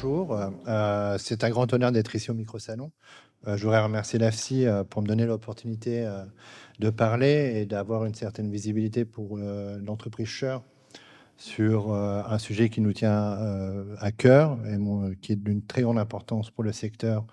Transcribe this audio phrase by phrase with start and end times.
[0.00, 0.38] bonjour.
[0.68, 2.92] Euh, c'est un grand honneur d'être ici au micro-salon.
[3.48, 6.08] Euh, je voudrais remercier l'AFSI euh, pour me donner l'opportunité
[6.78, 10.62] de parler et d'avoir une certaine visibilité pour l'entreprise Shure
[11.36, 13.36] sur un sujet qui nous tient
[13.98, 14.76] à cœur et
[15.20, 17.26] qui est d'une très grande importance pour le secteur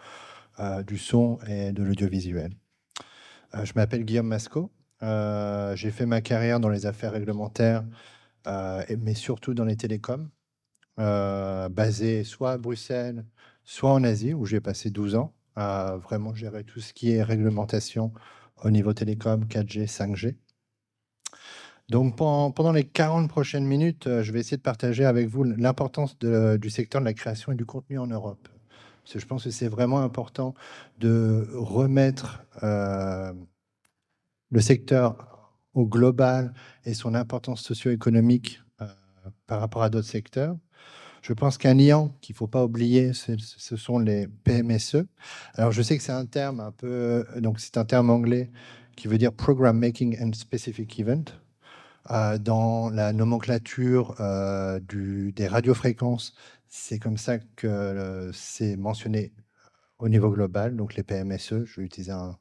[0.88, 2.52] du son et de l'audiovisuel.
[3.64, 4.72] je m'appelle Guillaume Masco.
[5.02, 7.84] J'ai fait ma carrière dans les affaires réglementaires,
[8.48, 10.30] mais surtout dans les télécoms.
[11.00, 13.26] Euh, basé soit à Bruxelles,
[13.66, 17.24] soit en Asie, où j'ai passé 12 ans à vraiment gérer tout ce qui est
[17.24, 18.14] réglementation
[18.64, 20.36] au niveau télécom, 4G, 5G.
[21.90, 26.18] Donc pendant, les 40 prochaines minutes, euh, je vais essayer de partager avec vous l'importance
[26.18, 28.48] du secteur de la création et du contenu en Europe.
[29.04, 30.56] Parce que je pense que c'est vraiment important
[31.00, 33.34] de remettre euh,
[34.50, 36.54] le secteur au global
[36.86, 38.62] et son importance socio-économique
[39.46, 40.56] par rapport à d'autres secteurs.
[41.26, 45.08] Je pense qu'un lien qu'il ne faut pas oublier, ce sont les PMSE.
[45.56, 48.52] Alors, je sais que c'est un terme un peu, donc c'est un terme anglais
[48.96, 51.24] qui veut dire Program Making and Specific Event.
[52.12, 56.36] Euh, dans la nomenclature euh, des radiofréquences,
[56.68, 59.34] c'est comme ça que euh, c'est mentionné
[59.98, 61.66] au niveau global, donc les PMSE.
[61.66, 62.38] Je vais utiliser un,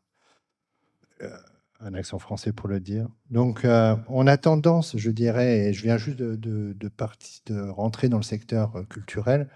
[1.84, 3.06] un accent français pour le dire.
[3.30, 8.16] Donc, euh, on a tendance, je dirais, et je viens juste de, de, rentrer dans
[8.16, 9.48] le secteur euh, culturel,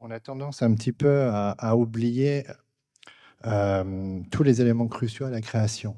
[0.00, 2.44] on a tendance un petit peu à, oublier
[3.46, 5.96] euh, tous les éléments cruciaux à la création.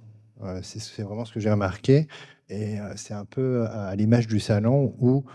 [0.62, 2.08] c'est vraiment ce que j'ai remarqué.
[2.48, 5.26] Et c'est un peu à l'image du salon où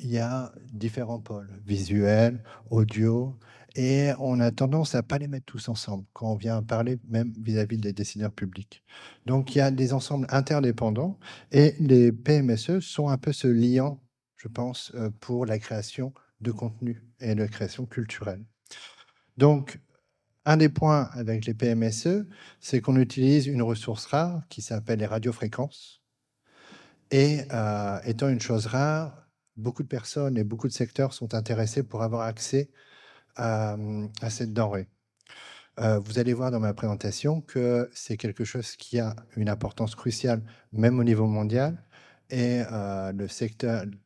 [0.00, 3.36] il y a différents pôles, visuel, audio,
[3.78, 7.32] et on a tendance à pas les mettre tous ensemble quand on vient parler même
[7.40, 8.82] vis-à-vis des décideurs publics.
[9.24, 11.16] Donc il y a des ensembles interdépendants
[11.52, 14.02] et les PMSE sont un peu ce liant,
[14.36, 18.44] je pense, euh, pour la création de contenu et la création culturelle.
[19.36, 19.78] Donc
[20.44, 22.26] un des points avec les PMSE,
[22.58, 26.02] c'est qu'on utilise une ressource rare qui s'appelle les radiofréquences.
[27.12, 31.84] Et euh, étant une chose rare, beaucoup de personnes et beaucoup de secteurs sont intéressés
[31.84, 32.70] pour avoir accès
[33.38, 33.76] à,
[34.30, 34.88] cette denrée.
[35.78, 39.94] Euh, vous allez voir dans ma présentation que c'est quelque chose qui a une importance
[39.94, 41.82] cruciale, même au niveau mondial.
[42.30, 43.12] Et euh,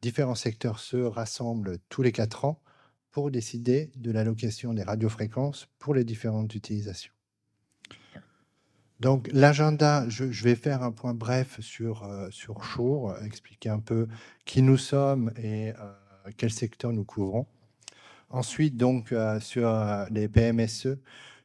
[0.03, 2.61] différents secteurs se rassemblent tous les quatre ans
[3.11, 7.13] pour décider de l'allocation des radiofréquences pour les différentes utilisations.
[9.01, 14.07] Donc l'agenda, je, vais faire un point bref sur, euh, sur Shure, expliquer un peu
[14.45, 15.73] qui nous sommes et
[16.37, 17.47] quel secteur nous couvrons.
[18.33, 20.97] Ensuite, donc, euh, sur euh, les PMSE,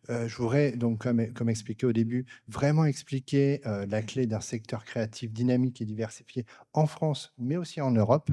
[0.10, 5.34] euh, je voudrais, donc, comme, expliqué au début, vraiment expliquer la clé d'un secteur créatif
[5.34, 8.32] dynamique et diversifié en France, mais aussi en Europe.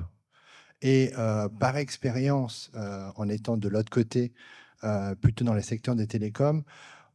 [0.82, 1.12] Et
[1.58, 2.70] par expérience,
[3.16, 4.32] en étant de l'autre côté,
[5.20, 6.62] plutôt dans les secteurs des télécoms,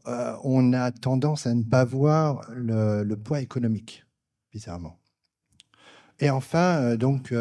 [0.05, 4.05] on a tendance à ne pas voir le, le poids économique,
[4.51, 4.99] bizarrement.
[6.19, 7.33] Et enfin, donc,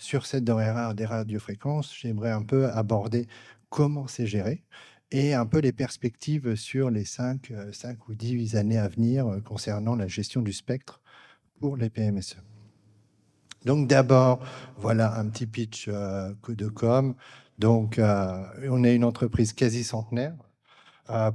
[0.00, 3.28] sur cette denrée des radiofréquences, j'aimerais un peu aborder
[3.68, 4.64] comment c'est géré
[5.12, 9.26] et un peu les perspectives sur les 5, 5 euh, ou 10 années à venir
[9.26, 11.02] euh, concernant la gestion du spectre
[11.60, 12.38] pour les PMSE.
[13.66, 14.40] Donc d'abord,
[14.78, 17.14] voilà un petit pitch euh, de com.
[17.58, 20.34] Donc on est une entreprise quasi centenaire.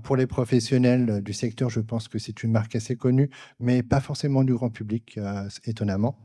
[0.02, 4.02] pour les professionnels du secteur, je pense que c'est une marque assez connue, mais pas
[4.02, 5.20] forcément du grand public,
[5.66, 6.18] étonnamment.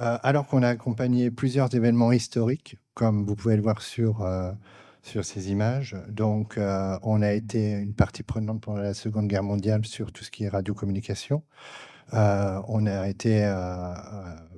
[0.00, 4.52] Euh, alors qu'on a accompagné plusieurs événements historiques, comme vous pouvez le voir sur, euh,
[5.02, 5.96] sur ces images.
[6.08, 10.24] Donc, euh, on a été une partie prenante pendant la Seconde Guerre mondiale sur tout
[10.24, 11.42] ce qui est radiocommunication.
[12.12, 13.42] on a été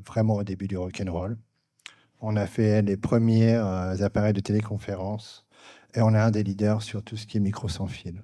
[0.07, 1.37] vraiment au début du rock'n'roll.
[2.21, 5.47] On a fait les premiers appareils de téléconférence
[5.95, 8.23] et on est un des leaders sur tout ce qui est micro sans fil.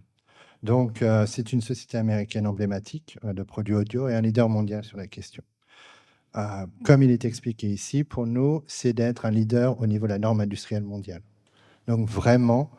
[0.63, 5.07] Donc, c'est une société américaine emblématique de produits audio et un leader mondial sur la
[5.07, 5.43] question.
[6.37, 10.13] Euh, comme il est expliqué ici, pour nous, c'est d'être un leader au niveau de
[10.13, 11.23] la norme industrielle mondiale.
[11.87, 12.71] Donc vraiment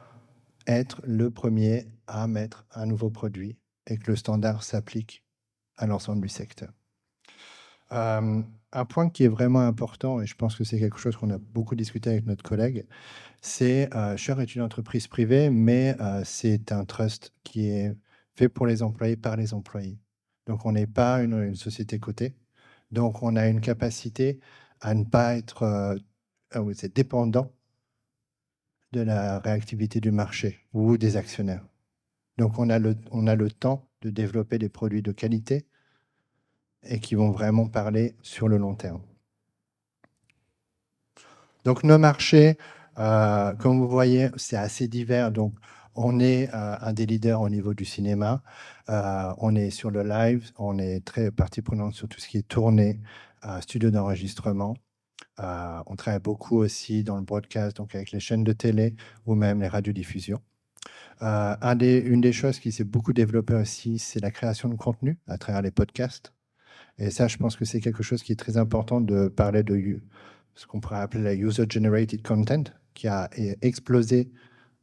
[0.67, 3.57] être le premier à mettre un nouveau produit
[3.87, 5.23] et que le standard s'applique
[5.77, 6.71] à l'ensemble du secteur.
[7.91, 8.41] Euh,
[8.73, 11.37] un point qui est vraiment important, et je pense que c'est quelque chose qu'on a
[11.37, 12.85] beaucoup discuté avec notre collègue,
[13.41, 17.93] c'est euh, Shure est une entreprise privée, mais euh, c'est un trust qui est
[18.35, 19.99] fait pour les employés par les employés.
[20.47, 22.33] Donc on n'est pas une société cotée,
[22.91, 24.39] donc, on a une capacité
[24.81, 25.95] à ne pas être euh,
[26.51, 26.61] ah
[26.93, 27.51] dépendant
[28.91, 31.65] de la réactivité du marché ou des actionnaires.
[32.37, 35.65] Donc, on a, le, temps de développer des produits de qualité
[36.83, 39.01] et qui vont vraiment parler sur le long terme.
[41.63, 42.57] Donc, nos marchés,
[42.95, 45.31] comme vous voyez, c'est assez divers.
[45.95, 48.41] On est un des leaders au niveau du cinéma.
[48.87, 50.51] on est sur le live.
[50.57, 52.99] On est très partie prenante sur tout ce qui est tourné,
[53.61, 54.75] studio d'enregistrement.
[55.37, 58.95] on travaille beaucoup aussi dans le broadcast, donc avec les chaînes de télé
[59.25, 60.41] ou même les radiodiffusions.
[61.21, 65.37] Euh, une des choses qui s'est beaucoup développée aussi, c'est la création de contenu à
[65.37, 66.33] travers les podcasts.
[66.97, 70.01] Et ça, je pense que c'est quelque chose qui est très important de parler de
[70.55, 73.29] ce qu'on pourrait appeler la user-generated content, qui a
[73.61, 74.31] explosé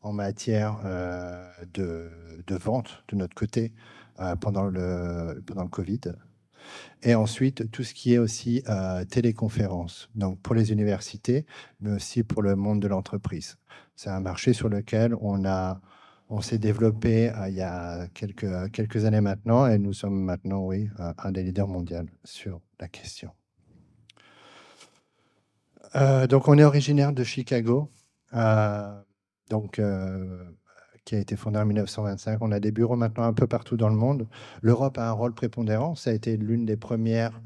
[0.01, 2.11] en matière euh, de,
[2.57, 3.73] vente de notre côté
[4.21, 6.01] euh, pendant, le, pendant le Covid.
[7.03, 8.63] Et ensuite, tout ce qui est aussi
[9.09, 11.47] téléconférence, donc pour les universités,
[11.81, 13.57] mais aussi pour le monde de l'entreprise.
[13.97, 15.47] C'est un marché sur lequel on
[16.31, 20.61] on s'est développé euh, il y a quelques, quelques années maintenant et nous sommes maintenant,
[20.61, 23.31] oui, euh, un des leaders mondiaux sur la question.
[25.97, 27.91] Euh, donc, on est originaire de Chicago,
[29.51, 29.81] donc,
[31.05, 32.39] qui a été fondé en 1925.
[32.43, 34.27] On a des bureaux maintenant un peu partout dans le monde.
[34.63, 35.95] L'Europe a un rôle prépondérant.
[35.95, 37.41] Ça a été l'une des premières,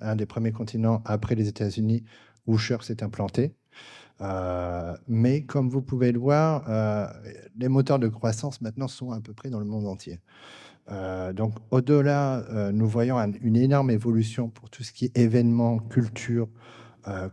[0.00, 2.04] un des premiers continents après les États-Unis
[2.46, 3.54] où Shure s'est implanté.
[4.20, 7.06] Euh, mais comme vous pouvez le voir, euh,
[7.56, 10.20] les moteurs de croissance maintenant sont à peu près dans le monde entier.
[10.90, 16.48] Euh, donc au-delà, nous voyons une énorme évolution pour tout ce qui est événements, culture,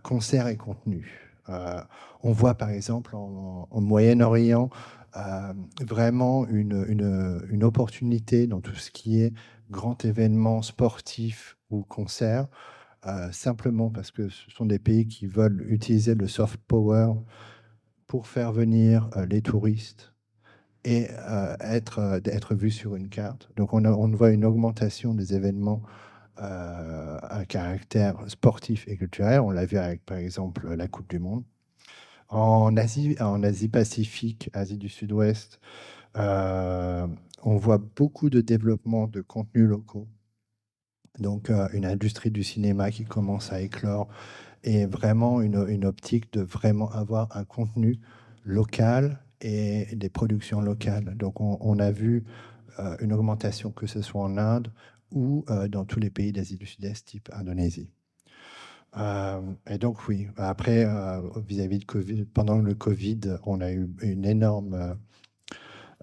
[0.03, 1.26] concerts et contenu.
[1.47, 4.69] On voit par exemple en, Moyen-Orient
[5.81, 9.33] vraiment une, opportunité dans tout ce qui est
[9.69, 12.47] grand événement sportif ou concert
[13.05, 17.13] euh, simplement parce que ce sont des pays qui veulent utiliser le soft power
[18.07, 20.13] pour faire venir euh, les touristes
[20.83, 23.50] et euh, être, vus sur une carte.
[23.55, 25.83] Donc on, on voit une augmentation des événements
[26.39, 29.39] à caractère sportif et culturel.
[29.42, 31.44] On l'a vu avec, par exemple, la Coupe du Monde.
[32.30, 35.60] En Asie, en Asie Pacifique, Asie du Sud-Ouest,
[36.16, 40.07] on voit beaucoup de développement de contenus locaux
[41.19, 44.07] donc euh, une industrie du cinéma qui commence à éclore
[44.63, 48.00] et vraiment une, optique de vraiment avoir un contenu
[48.44, 51.16] local et des productions locales.
[51.16, 52.25] Donc on, a vu
[52.80, 54.72] euh, une augmentation que ce soit en Inde
[55.12, 57.92] ou euh, dans tous les pays d'Asie du Sud-Est, type Indonésie.
[59.68, 60.86] et donc oui, après,
[61.48, 64.98] vis-à-vis de Covid, pendant le Covid, on a eu une énorme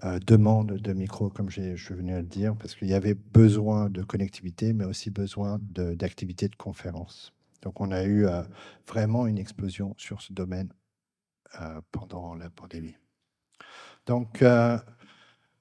[0.03, 3.89] euh, demande de micro, comme je suis venu le dire, parce qu'il y avait besoin
[3.89, 7.31] de connectivité, mais aussi besoin d'activités de, conférence.
[7.61, 8.43] Donc on a eu euh,
[8.89, 10.67] vraiment une explosion sur ce domaine
[11.61, 12.97] euh, pendant la pandémie.
[14.05, 14.43] Donc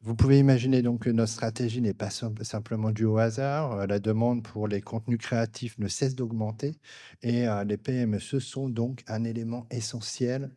[0.05, 3.87] vous pouvez imaginer donc que notre stratégie n'est pas simplement due au hasard.
[3.87, 6.77] La demande pour les contenus créatifs ne cesse d'augmenter
[7.23, 10.51] et les PME sont donc un élément essentiel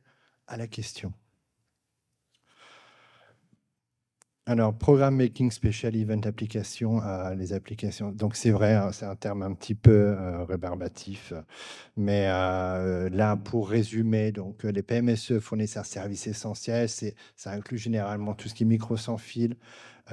[0.48, 1.14] à la question.
[4.50, 7.02] Alors, programme making special event application,
[7.36, 8.12] les applications.
[8.14, 11.34] Donc, c'est vrai, hein, c'est un terme un petit peu euh, rébarbatif.
[11.98, 16.88] Mais euh, là, pour résumer, donc, les PMSE fournissent un service essentiel.
[16.88, 19.58] Ça inclut généralement tout ce qui est micro sans fil,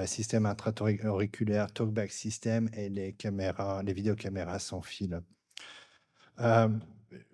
[0.01, 5.21] euh, système intra-auriculaire, talkback system et les caméras, les vidéocaméras sans fil.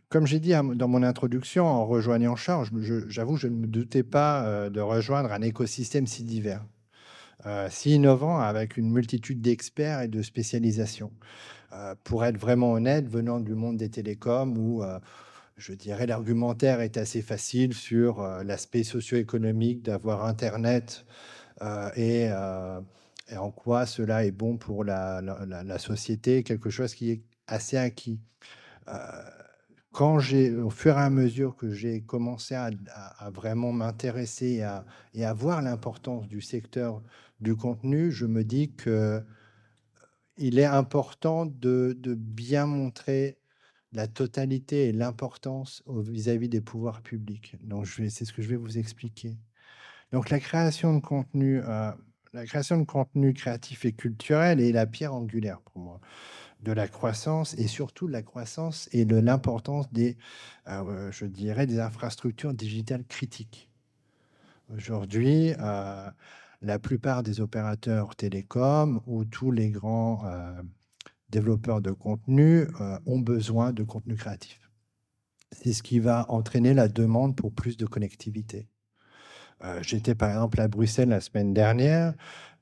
[0.09, 2.69] Comme j'ai dit dans mon introduction, en rejoignant Charge,
[3.07, 6.63] j'avoue, je ne me doutais pas de rejoindre un écosystème si divers.
[7.45, 11.11] Euh, si innovant avec une multitude d'experts et de spécialisations.
[11.73, 14.99] Euh, pour être vraiment honnête, venant du monde des télécoms où euh,
[15.57, 21.05] je dirais l'argumentaire est assez facile sur l'aspect socio-économique d'avoir Internet
[21.95, 22.29] et,
[23.37, 28.19] en quoi cela est bon pour la, société, quelque chose qui est assez acquis.
[29.91, 32.71] Quand j'ai, au fur et à mesure que j'ai commencé à,
[33.31, 34.63] vraiment m'intéresser
[35.13, 37.01] et à voir l'importance du secteur
[37.41, 39.19] du contenu, je me dis que euh,
[40.37, 43.37] il est important de, bien montrer
[43.91, 47.57] la totalité et l'importance vis-à-vis des pouvoirs publics.
[47.61, 49.37] Donc, c'est ce que je vais vous expliquer.
[50.13, 51.91] Donc, la création de contenu, euh,
[52.31, 55.99] la création de contenu créatif et culturel est la pierre angulaire pour moi
[56.61, 60.17] de la croissance et surtout de la croissance et de l'importance des,
[60.67, 63.69] euh, je dirais, des infrastructures digitales critiques.
[64.73, 65.53] Aujourd'hui,
[66.61, 70.61] la plupart des opérateurs télécoms ou tous les grands euh,
[71.29, 74.69] développeurs de contenu euh, ont besoin de contenu créatif.
[75.51, 78.67] C'est ce qui va entraîner la demande pour plus de connectivité.
[79.63, 82.13] Euh, j'étais par exemple à Bruxelles la semaine dernière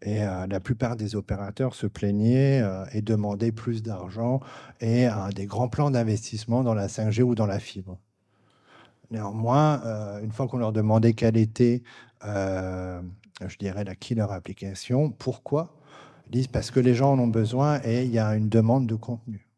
[0.02, 2.64] et la plupart des opérateurs se plaignaient
[2.94, 4.40] et demandaient plus d'argent
[4.80, 8.00] et des grands plans d'investissement dans la 5G ou dans la fibre.
[9.12, 9.82] Néanmoins,
[10.22, 11.84] une fois qu'on leur demandait quelle était,
[12.24, 15.76] je dirais, la killer application, pourquoi
[16.28, 18.88] Ils disent parce que les gens en ont besoin et il y a une demande
[18.88, 19.50] de contenu.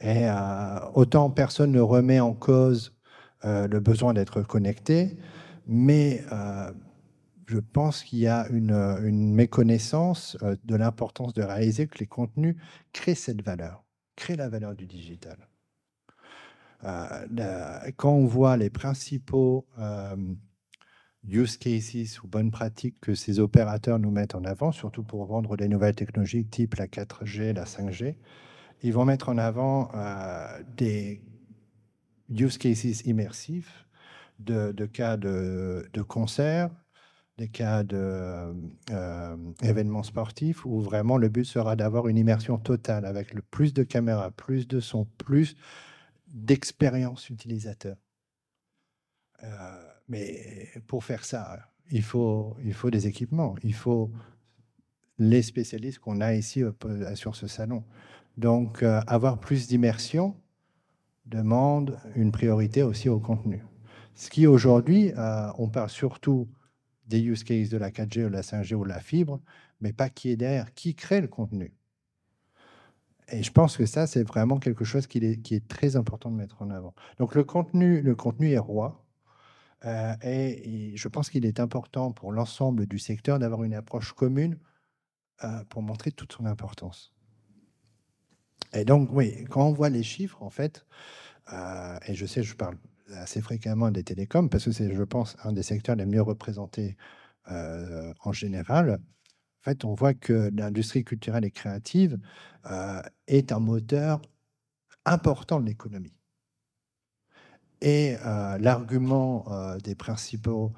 [0.00, 0.26] Et
[0.94, 2.94] autant personne ne remet en cause
[3.42, 5.18] le besoin d'être connecté,
[5.66, 6.22] mais
[7.46, 12.56] je pense qu'il y a une, méconnaissance euh, de l'importance de réaliser que les contenus
[12.92, 13.84] créent cette valeur,
[14.16, 15.36] créent la valeur du digital.
[16.84, 20.16] Euh, quand on voit les principaux euh,
[21.26, 25.56] use cases ou bonnes pratiques que ces opérateurs nous mettent en avant, surtout pour vendre
[25.56, 28.16] des nouvelles technologies type la 4G, la 5G,
[28.82, 29.90] ils vont mettre en avant
[30.76, 31.22] des
[32.28, 33.86] use cases immersifs
[34.38, 36.70] de, cas de, de concerts,
[37.36, 43.34] des cas d'événements euh, sportifs où vraiment le but sera d'avoir une immersion totale avec
[43.34, 45.56] le plus de caméras, plus de son, plus
[46.28, 47.96] d'expérience utilisateur.
[49.42, 49.48] Euh,
[50.08, 51.58] mais pour faire ça,
[51.90, 54.12] il faut, il faut des équipements, il faut
[55.18, 57.82] les spécialistes qu'on a ici euh, sur ce salon.
[58.36, 60.34] Donc, avoir plus d'immersion
[61.24, 63.62] demande une priorité aussi au contenu.
[64.16, 65.12] Ce qui aujourd'hui,
[65.56, 66.48] on parle surtout
[67.06, 69.40] des use cases de la 4G ou de la 5G ou de la fibre,
[69.80, 71.72] mais pas qui est derrière, qui crée le contenu.
[73.28, 76.60] Et je pense que ça, c'est vraiment quelque chose qui est, très important de mettre
[76.62, 76.94] en avant.
[77.18, 79.04] Donc le contenu, le contenu est roi.
[79.84, 84.58] Euh, et, je pense qu'il est important pour l'ensemble du secteur d'avoir une approche commune
[85.42, 87.12] euh, pour montrer toute son importance.
[88.72, 90.86] Et donc, oui, quand on voit les chiffres, en fait,
[91.52, 92.76] euh, et je sais, je parle
[93.12, 96.96] assez fréquemment des télécoms, parce que c'est, je pense, un des secteurs les mieux représentés
[97.50, 98.92] euh, en général.
[98.92, 102.18] En fait, on voit que l'industrie culturelle et créative
[102.70, 104.22] euh, est un moteur
[105.04, 106.16] important de l'économie.
[107.80, 109.44] Et euh, l'argument
[109.82, 110.72] des principaux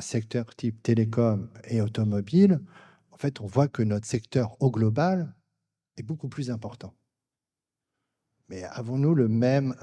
[0.00, 2.60] secteurs type télécom et automobile,
[3.12, 5.32] en fait, on voit que notre secteur au global
[5.96, 6.94] est beaucoup plus important.
[8.48, 9.76] Mais avons-nous le même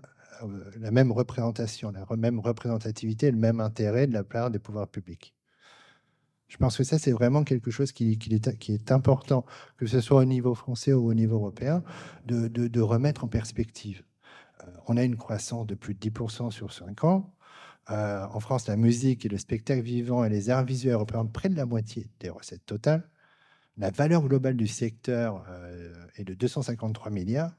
[0.79, 5.33] la même représentation, la même représentativité, le même intérêt de la part des pouvoirs publics.
[6.47, 9.45] Je pense que ça, c'est vraiment quelque chose qui, est, qui, est, important,
[9.77, 11.83] que ce soit au niveau français ou au niveau européen,
[12.25, 14.03] de, remettre en perspective.
[14.63, 17.33] Euh, on a une croissance de plus de 10% sur 5 ans.
[17.89, 21.49] Euh, en France, la musique et le spectacle vivant et les arts visuels représentent près
[21.49, 23.09] de la moitié des recettes totales.
[23.77, 25.45] La valeur globale du secteur
[26.15, 27.53] est de 253 milliards.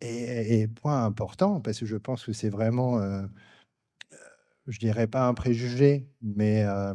[0.00, 3.22] Et, point important, parce que je pense que c'est vraiment, euh,
[4.12, 4.16] euh,
[4.68, 6.94] je dirais pas un préjugé, mais euh,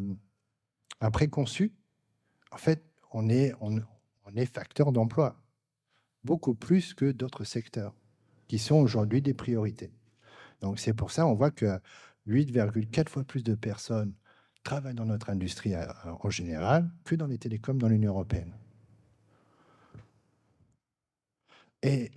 [1.02, 1.74] un préconçu.
[2.52, 3.80] En fait, on est, on,
[4.36, 5.36] est facteur d'emploi,
[6.24, 7.94] beaucoup plus que d'autres secteurs
[8.48, 9.92] qui sont aujourd'hui des priorités.
[10.62, 11.80] Donc c'est pour ça, on voit que
[12.28, 14.14] 8,4 fois plus de personnes
[14.64, 15.74] travaillent dans notre industrie
[16.06, 18.54] en général que dans les télécoms dans l'Union européenne.
[21.84, 22.12] Et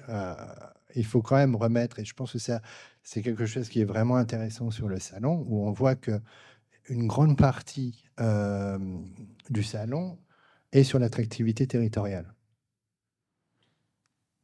[0.95, 2.63] il faut quand même remettre, et je pense que ça,
[3.03, 6.21] c'est quelque chose qui est vraiment intéressant sur le salon, où on voit que
[6.89, 8.79] une grande partie euh,
[9.51, 10.19] du salon
[10.73, 12.33] est sur l'attractivité territoriale.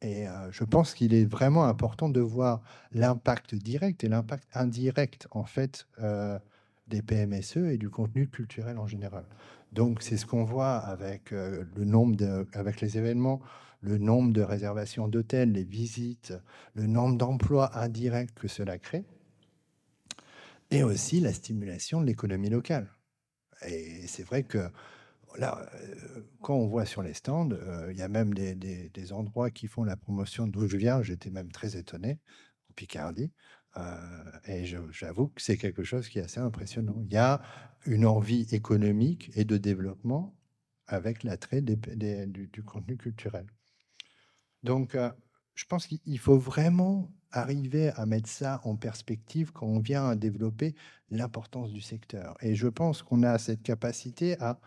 [0.01, 5.27] Et euh, je pense qu'il est vraiment important de voir l'impact direct et l'impact indirect,
[5.31, 6.37] en fait, euh,
[6.87, 9.25] des PMSE et du contenu culturel en général.
[9.71, 13.41] Donc, c'est ce qu'on voit avec le nombre avec les événements
[13.83, 16.33] le nombre de réservations d'hôtels, les visites,
[16.73, 19.05] le nombre d'emplois indirects que cela crée,
[20.71, 22.89] et aussi la stimulation de l'économie locale.
[23.67, 24.69] Et c'est vrai que
[25.37, 29.51] là, euh, quand on voit sur les stands, euh, il y a même des, endroits
[29.51, 31.01] qui font la promotion d'où je viens.
[31.03, 32.19] J'étais même très étonné,
[32.69, 33.31] en Picardie.
[33.77, 36.95] Euh, et j'avoue que c'est quelque chose qui est assez impressionnant.
[37.05, 37.41] Il y a
[37.85, 40.35] une envie économique et de développement
[40.87, 41.77] avec l'attrait du,
[42.47, 43.47] du, contenu culturel.
[44.63, 45.11] Donc, euh,
[45.55, 50.15] je pense qu'il faut vraiment arriver à mettre ça en perspective quand on vient à
[50.15, 50.75] développer
[51.09, 52.35] l'importance du secteur.
[52.41, 54.59] Et je pense qu'on a cette capacité à,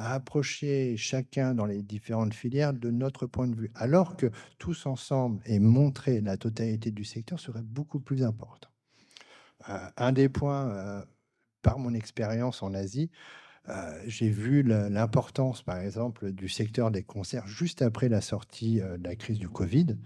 [0.00, 5.42] approcher chacun dans les différentes filières de notre point de vue, alors que tous ensemble
[5.44, 8.68] et montrer la totalité du secteur serait beaucoup plus important.
[9.68, 11.04] Euh, un des points, euh,
[11.62, 13.10] par mon expérience en Asie,
[13.68, 18.96] euh, j'ai vu l'importance, par exemple, du secteur des concerts juste après la sortie euh,
[18.96, 19.96] de la crise du Covid,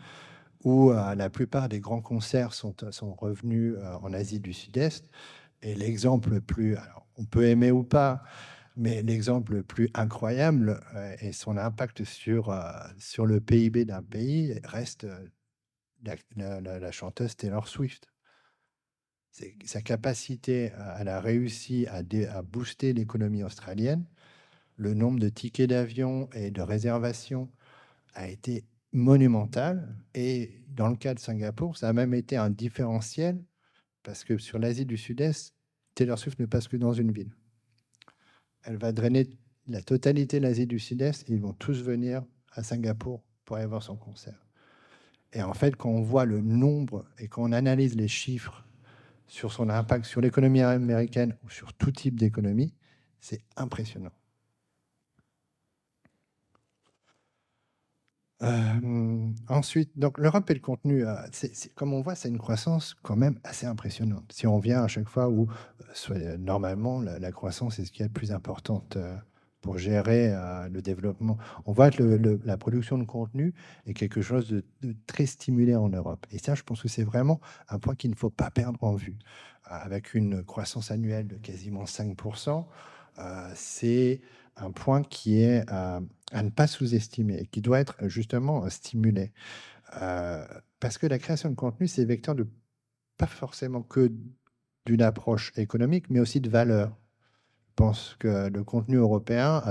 [0.65, 5.09] où euh, la plupart des grands concerts sont, sont revenus en Asie du Sud-Est.
[5.63, 6.77] Et l'exemple le plus,
[7.17, 8.23] on peut aimer ou pas,
[8.77, 10.81] mais l'exemple le plus incroyable
[11.21, 12.53] et son impact sur,
[12.99, 15.07] sur le PIB d'un pays reste
[16.05, 18.12] la, la chanteuse Taylor Swift.
[19.65, 24.05] Sa capacité, elle a à, à booster l'économie australienne.
[24.77, 27.51] Le nombre de tickets d'avion et de réservations
[28.15, 29.97] a été monumental.
[30.15, 33.43] Et dans le cas de Singapour, ça a même été un différentiel
[34.03, 35.55] parce que sur l'Asie du Sud-Est,
[35.95, 37.33] Taylor Swift ne passe que dans une ville.
[38.65, 39.29] Elle va drainer
[39.67, 41.29] la totalité de l'Asie du Sud-Est.
[41.29, 42.23] Ils vont tous venir
[42.53, 44.47] à Singapour pour aller voir son concert.
[45.33, 48.67] Et en fait, quand on voit le nombre et qu'on analyse les chiffres
[49.33, 52.75] sur son impact sur l'économie américaine ou sur tout type d'économie,
[53.19, 54.13] c'est impressionnant.
[58.43, 61.15] Euh, ensuite, donc l'Europe et le contenu, euh,
[61.75, 64.31] comme on voit, c'est une croissance quand même assez impressionnante.
[64.33, 65.49] Si on vient à chaque fois où,
[66.11, 68.99] euh, normalement, la, croissance est ce qui est le plus importante
[69.63, 70.35] pour gérer
[70.71, 71.39] le développement.
[71.65, 72.03] On voit que
[72.45, 73.55] la production de contenu
[73.87, 76.27] est quelque chose de, très stimulé en Europe.
[76.31, 78.95] Et ça, je pense que c'est vraiment un point qu'il ne faut pas perdre en
[78.95, 79.17] vue.
[79.65, 82.67] avec une croissance annuelle de quasiment 5%,
[83.55, 84.21] c'est
[84.57, 86.01] un point qui est à,
[86.35, 89.33] ne pas sous-estimer et qui doit être justement stimulé.
[89.91, 92.47] parce que la création de contenu, c'est vecteur de
[93.17, 94.13] pas forcément que
[94.87, 96.97] d'une approche économique, mais aussi de valeur.
[97.73, 99.63] Je pense que le contenu européen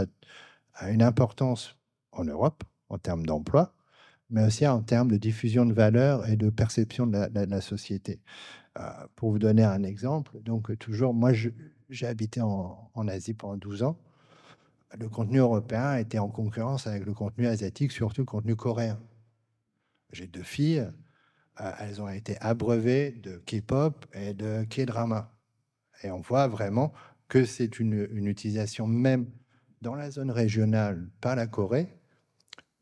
[0.73, 1.77] a, une importance
[2.11, 3.75] en Europe en termes d'emploi,
[4.31, 8.19] mais aussi en termes de diffusion de valeur et de perception de la, société.
[9.15, 13.83] pour vous donner un exemple, donc toujours, moi, j'ai habité en, en, Asie pendant 12
[13.83, 13.99] ans.
[14.97, 18.99] Le contenu européen était en concurrence avec le contenu asiatique, surtout le contenu coréen.
[20.11, 20.87] J'ai deux filles,
[21.59, 25.31] euh, elles ont été abreuvées de K-pop et de K-drama.
[26.03, 26.93] Et on voit vraiment
[27.31, 29.25] que c'est une, utilisation même
[29.81, 31.87] dans la zone régionale par la Corée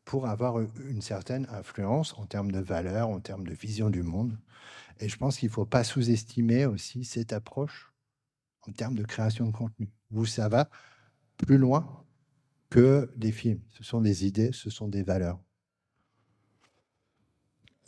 [0.04, 4.36] pour avoir une certaine influence en termes de valeur, en termes de vision du monde.
[4.98, 7.94] Et je pense qu'il ne faut pas sous-estimer aussi cette approche
[8.62, 10.68] en termes de création de contenu, où ça va
[11.36, 12.04] plus loin
[12.70, 13.60] que des films.
[13.68, 15.38] Ce sont des idées, ce sont des valeurs.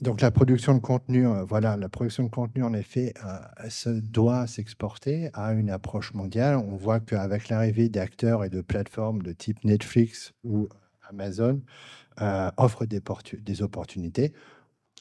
[0.02, 3.88] Donc la production de contenu, euh, voilà, la production de contenu, en effet, euh, se
[3.88, 6.56] doit s'exporter à une approche mondiale.
[6.56, 10.68] On voit qu'avec l'arrivée d'acteurs et de plateformes de type Netflix ou
[11.08, 11.62] Amazon,
[12.20, 13.00] euh, offre des,
[13.42, 14.32] des, opportunités.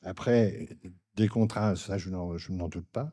[0.04, 0.70] Après,
[1.16, 3.12] des contraintes, ça, je n'en doute pas.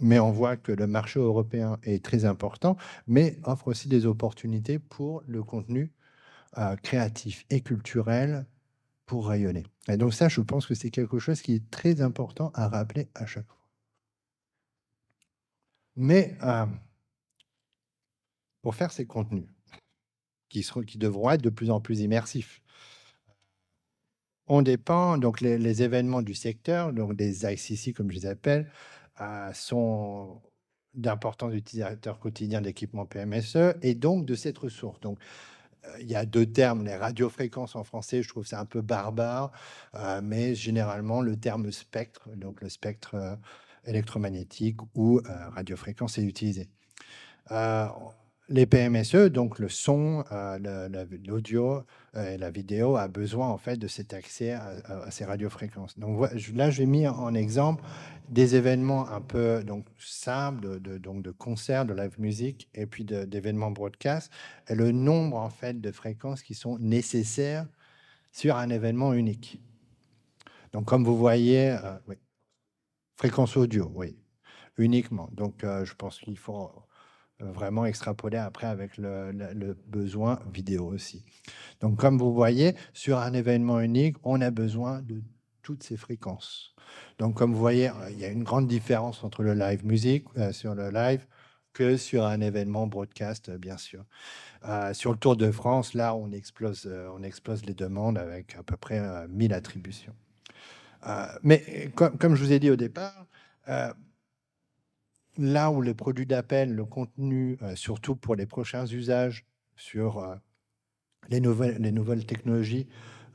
[0.00, 4.80] Mais on voit que le marché européen est très important, mais offre aussi des opportunités
[4.80, 5.92] pour le contenu
[6.82, 8.44] créatif et culturel
[9.20, 9.64] rayonner.
[9.88, 13.08] Et donc ça, je pense que c'est quelque chose qui est très important à rappeler
[13.14, 13.56] à chaque fois.
[15.96, 16.66] Mais euh,
[18.62, 19.44] pour faire ces contenus,
[20.48, 22.62] qui, seront, qui devront être de plus en plus immersifs,
[24.46, 28.70] on dépend, donc les, événements du secteur, donc des ICC comme je les appelle,
[29.20, 30.42] euh, sont
[30.94, 35.00] d'importants utilisateurs quotidiens d'équipements PMSE et donc de cette ressource.
[35.00, 35.18] Donc,
[36.00, 39.52] il y a deux termes, les radiofréquences en français, je trouve c'est un peu barbare,
[39.94, 43.34] euh, mais généralement le terme spectre, donc le spectre euh,
[43.84, 46.68] électromagnétique ou euh, radiofréquence est utilisé.
[48.48, 50.24] Les PMSE, donc le son,
[51.26, 55.98] l'audio et la vidéo, a besoin en fait de cet accès à, ces radiofréquences.
[55.98, 57.82] Donc là, j'ai mis en exemple
[58.28, 63.04] des événements un peu donc simples, de, donc de concerts, de live music, et puis
[63.04, 64.30] d'événements broadcast,
[64.68, 67.66] et le nombre en fait de fréquences qui sont nécessaires
[68.32, 69.60] sur un événement unique.
[70.72, 71.98] Donc comme vous voyez, euh,
[73.16, 74.16] fréquence audio, oui,
[74.78, 75.28] uniquement.
[75.32, 76.80] Donc euh, je pense qu'il faut euh,
[77.40, 81.24] vraiment extrapoler après avec le, besoin vidéo aussi.
[81.80, 85.22] Donc comme vous voyez, sur un événement unique, on a besoin de
[85.62, 86.72] toutes ces fréquences.
[87.18, 90.52] Donc, comme vous voyez, il y a une grande différence entre le live musique euh,
[90.52, 91.26] sur le live
[91.72, 94.04] que sur un événement broadcast, euh, bien sûr.
[94.68, 98.62] Euh, sur le Tour de France, là, on explose, on explose les demandes avec à
[98.62, 100.14] peu près 1000 attributions.
[101.42, 103.26] mais comme, je vous ai dit au départ,
[105.38, 110.38] là où le produit d'appel, le contenu, surtout pour les prochains usages sur
[111.28, 112.86] les, nouvelles, les nouvelles technologies,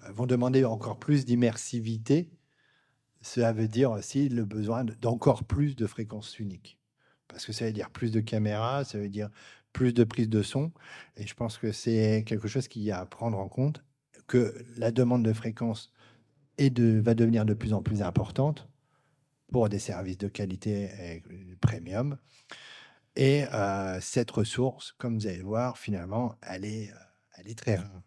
[0.10, 2.30] vont demander encore plus d'immersivité,
[3.22, 6.80] cela veut dire aussi le besoin d'encore plus de fréquences uniques.
[7.28, 9.30] Parce que ça veut dire plus de caméras, ça veut dire
[9.74, 10.72] plus de prise de son.
[11.18, 13.84] Et je pense que c'est quelque chose qui a à prendre en compte,
[14.28, 15.92] que la demande de fréquences
[16.60, 18.68] va devenir de plus en plus importante
[19.52, 21.24] pour des services de qualité
[21.62, 22.18] premium.
[23.18, 26.96] Et euh, cette ressource, comme vous allez voir, finalement, elle est, euh,
[27.38, 28.02] elle est très rare.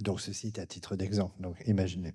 [0.00, 1.34] Donc, ceci est à titre d'exemple.
[1.42, 2.14] Donc, imaginez.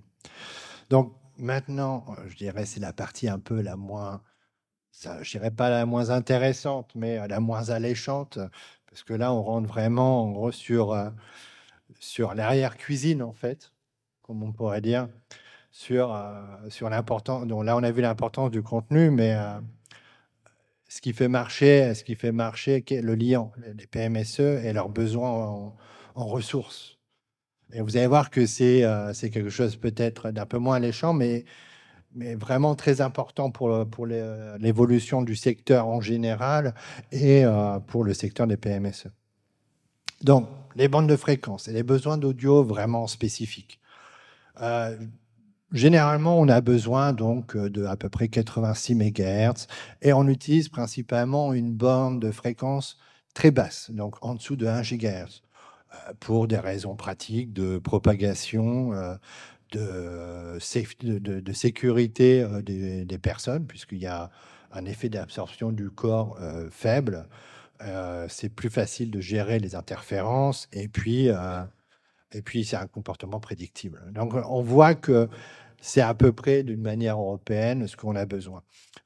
[0.89, 4.23] Donc, maintenant, je dirais, c'est la partie un peu la moins
[4.91, 8.39] ça, je dirais pas la moins intéressante, mais la moins alléchante,
[8.89, 10.97] parce que là, on rentre vraiment, en gros, sur,
[11.99, 13.73] sur l'arrière-cuisine, en fait,
[14.21, 15.09] comme on pourrait dire,
[15.75, 16.17] sur,
[16.69, 17.45] sur l'importance.
[17.47, 19.35] Donc là, on a vu l'importance du contenu, mais
[20.87, 25.73] ce qui fait marcher, ce qui fait marcher le lien, les PMSE et leurs besoins
[26.15, 26.97] en, ressources.
[27.73, 28.83] Et vous allez voir que c'est
[29.13, 31.43] c'est quelque chose peut-être d'un peu moins alléchant, mais
[32.15, 36.73] mais vraiment très important pour, pour l'évolution du secteur en général
[37.11, 39.07] et euh, pour le secteur des PMSE.
[40.21, 43.79] Donc, les bandes de fréquence et les besoins d'audio vraiment spécifiques.
[44.61, 44.97] Euh,
[45.71, 49.67] généralement, on a besoin donc de à peu près 86 MHz
[50.01, 52.97] et on utilise principalement une bande de fréquence
[53.33, 55.41] très basse, donc en dessous de 1 GHz,
[55.93, 58.93] euh, pour des raisons pratiques de propagation,
[59.71, 60.59] de,
[61.39, 64.29] de, sécurité euh, des, personnes, puisqu'il y a
[64.71, 67.27] un effet d'absorption du corps euh, faible.
[67.81, 71.29] Euh, c'est plus facile de gérer les interférences et puis,
[72.31, 74.01] et puis c'est un comportement prédictible.
[74.11, 75.29] Donc on voit que
[75.81, 78.63] c'est à peu près d'une manière européenne ce qu'on a besoin.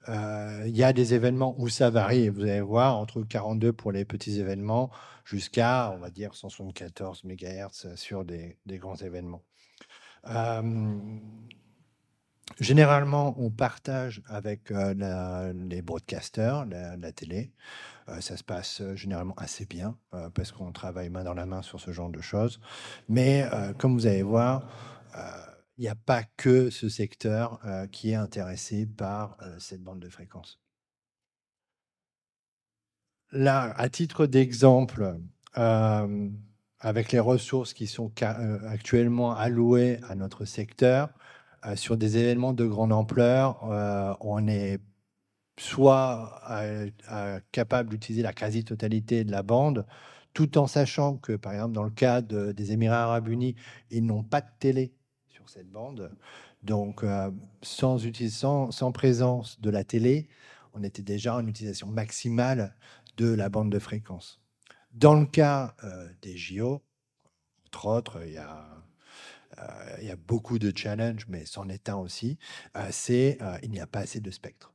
[0.08, 4.06] Il y a des événements où ça varie, vous allez voir, entre 42 pour les
[4.06, 4.90] petits événements
[5.24, 9.44] jusqu'à, on va dire, 174 MHz sur des, des grands événements.
[10.28, 10.98] Euh,
[12.60, 17.52] généralement, on partage avec euh, les broadcasters, la, télé.
[18.10, 19.98] Euh, ça se passe généralement assez bien
[20.34, 22.60] parce qu'on travaille main dans la main sur ce genre de choses.
[23.08, 23.46] Mais
[23.78, 24.68] comme vous allez voir,
[25.78, 27.60] il n'y a pas que ce secteur
[27.92, 30.60] qui est intéressé par cette bande de fréquences.
[33.32, 35.20] Là, à titre d'exemple,
[36.80, 41.10] avec les ressources qui sont euh, actuellement allouées à notre secteur,
[41.66, 44.80] euh, sur des événements de grande ampleur, euh, on est
[45.60, 46.42] soit
[47.52, 49.86] capable d'utiliser la quasi-totalité de la bande,
[50.34, 53.56] tout en sachant que, par exemple, dans le cas des Émirats arabes unis,
[53.92, 54.94] ils n'ont pas de télé
[55.28, 56.12] sur cette bande.
[56.64, 57.04] Donc,
[57.62, 58.00] sans,
[58.72, 60.30] sans, présence de la télé,
[60.74, 62.76] on était déjà en utilisation maximale
[63.18, 64.40] de la bande de fréquence.
[64.94, 66.82] Dans le cas euh, des JO,
[67.68, 68.84] entre autres, il y a,
[69.60, 72.38] euh, il y a beaucoup de challenges, mais c'en est un aussi,
[72.76, 74.74] euh, c'est il n'y a pas assez de spectre.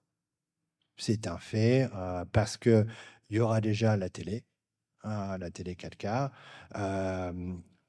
[0.97, 1.89] C'est un fait
[2.33, 2.87] parce qu'il
[3.31, 4.45] y aura déjà la télé,
[5.03, 6.31] hein, la télé 4K,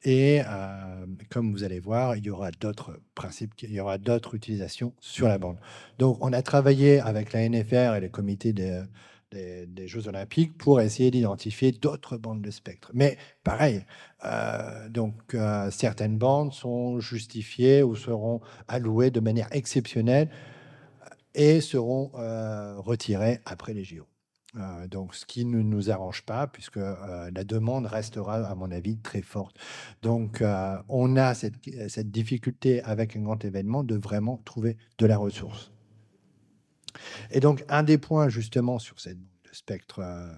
[0.03, 0.41] et
[1.29, 5.27] comme vous allez voir, il y aura d'autres principes, il y aura d'autres utilisations sur
[5.27, 5.57] la bande.
[5.97, 8.83] Donc, on a travaillé avec la NFR et les comités de,
[9.31, 12.91] des, Jeux Olympiques pour essayer d'identifier d'autres bandes de spectre.
[12.93, 13.85] Mais pareil,
[14.23, 20.29] euh, donc euh, certaines bandes sont justifiées ou seront allouées de manière exceptionnelle
[21.35, 24.07] et seront euh, retirées après les JO.
[24.89, 29.21] donc, ce qui ne nous arrange pas, puisque la demande restera, à mon avis, très
[29.21, 29.57] forte.
[30.01, 30.41] Donc,
[30.87, 35.71] on a cette, difficulté avec un grand événement de vraiment trouver de la ressource.
[37.31, 39.19] Et donc, un des points justement sur cette
[39.51, 40.31] spectre euh,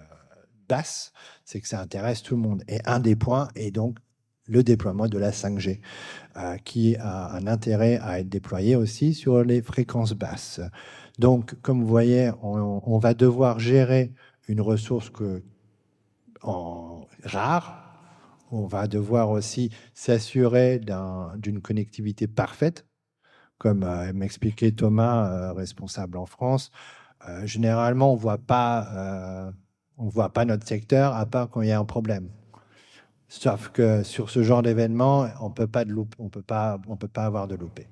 [0.68, 1.12] basse,
[1.44, 2.62] c'est que ça intéresse tout le monde.
[2.68, 3.98] Et un des points est donc
[4.48, 5.80] le déploiement de la 5G,
[6.36, 10.60] euh, qui a un intérêt à être déployé aussi sur les fréquences basses.
[11.18, 14.12] Donc, comme vous voyez, on, va devoir gérer
[14.48, 15.42] une ressource que,
[16.42, 17.84] rare.
[18.50, 20.80] On va devoir aussi s'assurer
[21.36, 22.86] d'une connectivité parfaite
[23.58, 26.70] comme euh, m'expliquait Thomas, euh, responsable en France,
[27.44, 28.16] généralement, on
[30.00, 32.30] on voit pas notre secteur à part quand il y a un problème.
[33.28, 37.08] Sauf que sur ce genre d'événement, on peut pas de on peut pas, on peut
[37.08, 37.88] pas avoir de loupé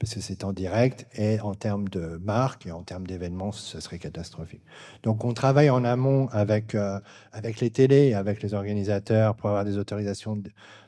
[0.00, 3.80] parce que c'est en direct et en termes de marque et en termes d'événements, ce
[3.80, 4.62] serait catastrophique.
[5.02, 6.98] Donc on travaille en amont avec, euh,
[7.32, 10.42] avec les télés avec les organisateurs pour avoir des autorisations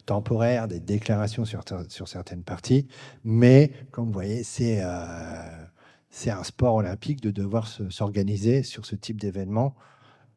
[0.07, 2.89] temporaires, des déclarations sur, sur certaines parties,
[3.23, 5.67] mais comme vous voyez, c'est euh,
[6.11, 9.75] c'est un sport olympique de devoir s'organiser sur ce type d'événement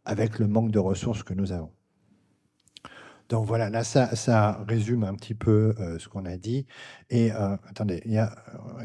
[0.05, 1.74] avec le manque de ressources que nous avons.
[3.29, 6.67] Donc voilà, là, ça, résume un petit peu euh, ce qu'on a dit.
[7.09, 8.03] Et euh, attendez,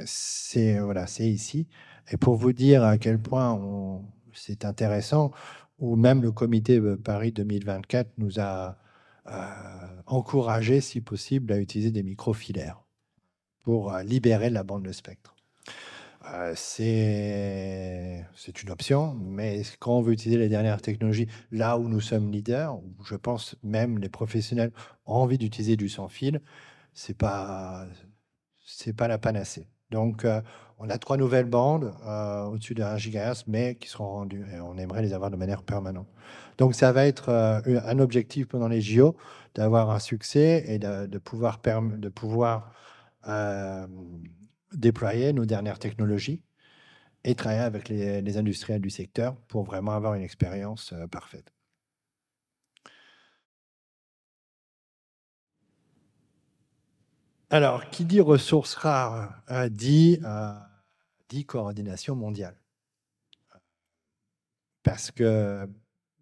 [0.06, 1.68] c'est voilà, ici.
[2.10, 3.60] Et pour vous dire à quel point
[4.32, 5.32] c'est intéressant,
[5.78, 8.78] ou même le comité Paris 2024 nous a
[9.26, 9.32] euh,
[10.06, 12.82] encouragé, si possible, à utiliser des microfilaires
[13.62, 15.34] pour libérer la bande de spectre.
[16.26, 22.00] Euh, c'est une option, mais quand on veut utiliser les dernières technologies, là où nous
[22.00, 24.72] sommes leaders, où je pense même les professionnels
[25.06, 26.42] ont envie d'utiliser du sans fil,
[26.92, 27.86] c'est pas
[28.66, 29.66] c'est pas la panacée.
[29.90, 30.26] Donc,
[30.78, 31.92] on a trois nouvelles bandes
[32.52, 35.62] au-dessus de 1 GHz, mais qui seront rendues et on aimerait les avoir de manière
[35.62, 36.06] permanente.
[36.58, 39.16] Donc, ça va être un objectif pendant les JO
[39.54, 42.72] d'avoir un succès et de, pouvoir, de pouvoir
[44.72, 46.42] déployer nos dernières technologies
[47.24, 51.52] et travailler avec les, industriels du secteur pour vraiment avoir une expérience parfaite.
[57.50, 60.20] Alors, qui dit ressources rares dit,
[61.28, 62.56] dit coordination mondiale.
[64.82, 65.68] Parce que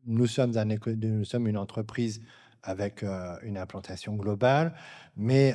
[0.07, 2.23] nous sommes une entreprise
[2.69, 4.75] avec une implantation globale,
[5.17, 5.55] mais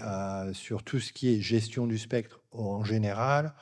[0.54, 3.54] sur tout ce qui est gestion du spectre en général,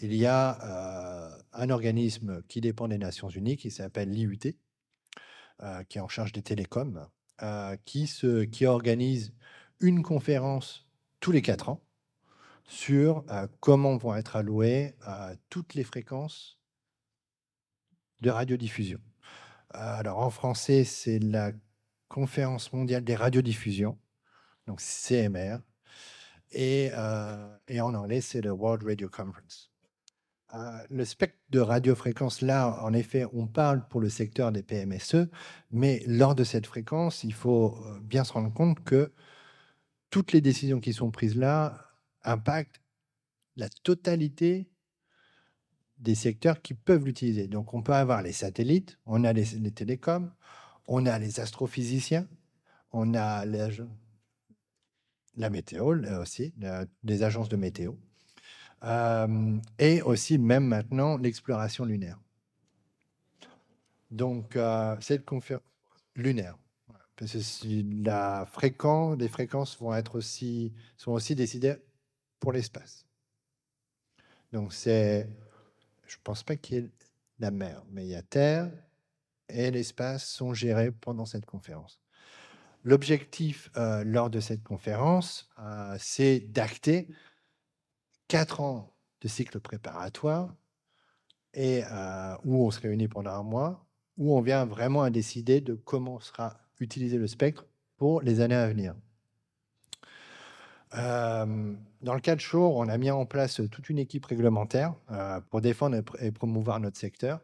[0.00, 6.00] il y a un organisme qui dépend des Nations Unies qui s'appelle l'IUT, qui est
[6.00, 7.06] en charge des télécoms,
[7.84, 9.34] qui organise
[9.80, 10.88] une conférence
[11.20, 11.84] tous les quatre ans
[12.66, 13.22] sur
[13.60, 14.94] comment vont être allouées
[15.50, 16.58] toutes les fréquences
[18.22, 19.00] de radiodiffusion.
[19.68, 21.52] alors en français, c'est la
[22.14, 23.98] Conférence mondiale des radiodiffusions,
[24.68, 25.58] donc CMR,
[26.52, 26.92] et,
[27.66, 29.72] et en anglais, c'est le World Radio Conference.
[30.90, 35.26] le spectre de radiofréquence, là, en effet, on parle pour le secteur des PMSE,
[35.72, 39.12] mais lors de cette fréquence, il faut bien se rendre compte que
[40.08, 41.90] toutes les décisions qui sont prises là
[42.22, 42.80] impactent
[43.56, 44.70] la totalité
[45.98, 47.48] des secteurs qui peuvent l'utiliser.
[47.48, 50.30] Donc, on peut avoir les satellites, on a les, télécoms,
[50.86, 52.26] on a les astrophysiciens,
[52.92, 53.44] on a
[55.36, 56.54] la météo aussi,
[57.02, 57.94] les agences de météo,
[58.84, 62.20] euh, et aussi même maintenant l'exploration lunaire.
[64.10, 65.64] Donc, euh, cette conférence
[66.14, 66.56] lunaire,
[67.16, 71.76] parce que la fréquence, les fréquences vont être aussi, sont aussi décidées
[72.38, 73.06] pour l'espace.
[74.52, 75.28] Donc c'est,
[76.06, 76.90] je pense pas qu'il y ait
[77.40, 78.70] la mer, mais il y a Terre
[79.48, 82.00] et l'espace sont gérés pendant cette conférence.
[82.84, 87.08] L'objectif euh, lors de cette conférence, euh, c'est d'acter
[88.28, 90.54] quatre ans de cycle préparatoire
[91.54, 93.86] et euh, où on se réunit pendant un mois,
[94.18, 97.64] où on vient vraiment à décider de comment sera utiliser le spectre
[97.96, 98.94] pour les années à venir.
[100.92, 104.94] Dans le cas de Shore, on a mis en place toute une équipe réglementaire
[105.50, 107.40] pour défendre et promouvoir notre secteur.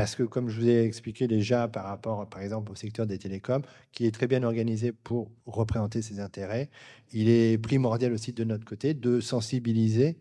[0.00, 3.18] Parce que, comme je vous ai expliqué déjà par rapport, par exemple, au secteur des
[3.18, 3.60] télécoms,
[3.92, 6.70] qui est très bien organisé pour représenter ses intérêts,
[7.12, 10.18] il est primordial aussi de notre côté de sensibiliser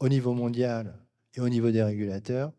[0.00, 0.98] au niveau mondial
[1.36, 2.50] et au niveau des régulateurs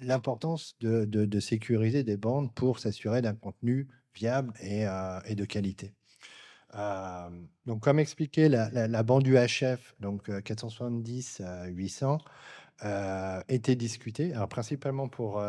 [0.00, 5.92] l'importance de, sécuriser des bandes pour s'assurer d'un contenu viable et, euh, de qualité.
[6.76, 7.28] Euh,
[7.66, 12.20] donc, comme expliqué, la, bande UHF, donc 470-800,
[12.82, 15.42] euh, était discutée, alors principalement pour,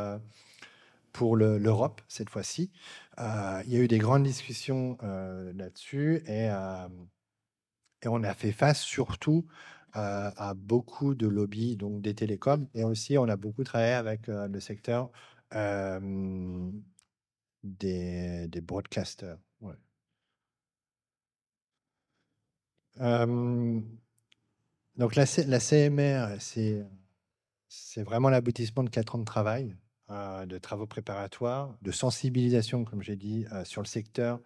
[1.11, 2.71] pour l'Europe cette fois-ci.
[3.17, 6.45] il y a eu des grandes discussions là-dessus et,
[8.01, 9.45] et, on a fait face surtout
[9.93, 14.59] à beaucoup de lobbies donc des télécoms et aussi on a beaucoup travaillé avec le
[14.59, 15.09] secteur
[17.63, 19.37] des, des broadcasters.
[24.97, 26.85] donc la, la CMR, c'est
[27.75, 29.75] c'est vraiment l'aboutissement de quatre ans de travail,
[30.09, 34.39] euh, de travaux préparatoires, de sensibilisation, comme j'ai dit, euh, sur le secteur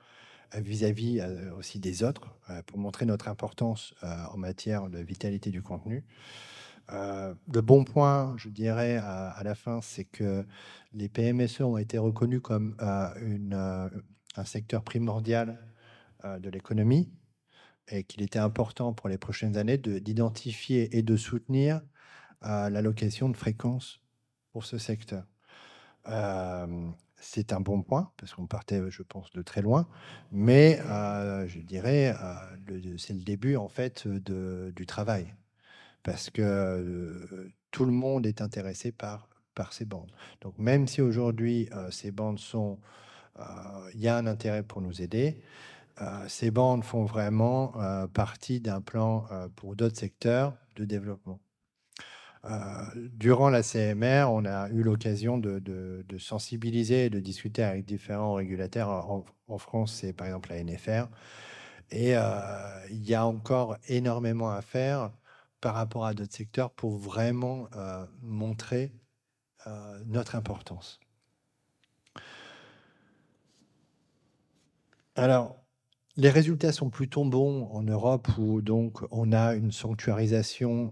[0.56, 1.22] euh, vis-à-vis
[1.58, 2.28] aussi des autres,
[2.66, 6.04] pour montrer notre importance en matière de vitalité du contenu.
[6.92, 10.44] Le bon point, je dirais, à, la fin, c'est que
[10.92, 15.60] les PMSE ont été reconnus comme un secteur primordial
[16.24, 17.12] de l'économie
[17.90, 21.82] et qu'il était important pour les prochaines années d'identifier et de soutenir
[22.42, 24.02] l'allocation de fréquences
[24.52, 25.26] pour ce secteur.
[27.16, 29.88] c'est un bon point parce qu'on partait, je pense, de très loin,
[30.32, 30.80] mais
[31.48, 32.16] je dirais,
[32.98, 35.36] c'est le début en fait du travail
[36.04, 40.12] parce que tout le monde est intéressé par, par ces bandes.
[40.42, 42.80] Donc même si aujourd'hui ces bandes sont,
[43.94, 45.42] il y a un intérêt pour nous aider,
[46.28, 47.74] ces bandes font vraiment
[48.14, 51.40] partie d'un plan pour d'autres secteurs de développement.
[53.14, 58.90] Durant la CMR, on a eu l'occasion de, sensibiliser et de discuter avec différents régulateurs.
[58.90, 61.08] En, en France, c'est par exemple la NFR.
[61.92, 62.14] Et
[62.92, 65.12] il y a encore énormément à faire
[65.62, 68.92] par rapport à d'autres secteurs pour vraiment euh, montrer
[69.68, 71.00] euh, notre importance.
[75.16, 75.58] Alors,
[76.20, 80.92] les résultats sont plutôt bons en Europe où donc on a une sanctuarisation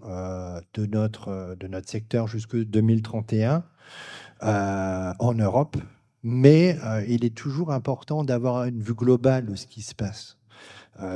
[0.73, 3.65] de, notre, de notre secteur jusque 2031
[4.41, 5.75] en Europe,
[6.23, 6.77] mais
[7.09, 10.37] il est toujours important d'avoir une vue globale de ce qui se passe.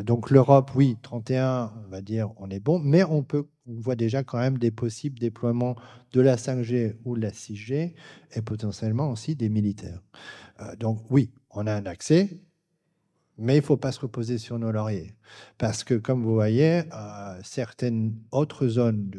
[0.04, 3.96] donc l'Europe, oui, 31, on va dire, on est bon, mais on peut, on voit
[3.96, 5.78] déjà quand même des possibles déploiements
[6.12, 7.94] de la 5G ou de la 6G
[8.34, 10.02] et potentiellement aussi des militaires.
[10.78, 12.42] donc oui, on a un accès,
[13.38, 15.14] mais il ne faut pas se reposer sur nos lauriers.
[15.58, 16.84] Parce que, comme vous voyez,
[17.44, 19.12] certaines autres zones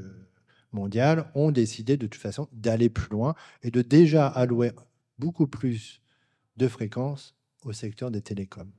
[0.72, 4.72] mondiales ont décidé de toute façon d'aller plus loin et de déjà allouer
[5.18, 6.02] beaucoup plus
[6.56, 8.70] de fréquences au secteur des télécoms.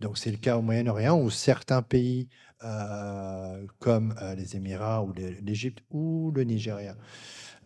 [0.00, 2.28] Donc c'est le cas au Moyen-Orient où certains pays
[2.64, 6.96] euh, comme euh, les Émirats ou l'Égypte ou le Nigeria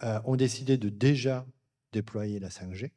[0.02, 1.46] euh, ont décidé de déjà
[1.92, 2.90] déployer la 5G.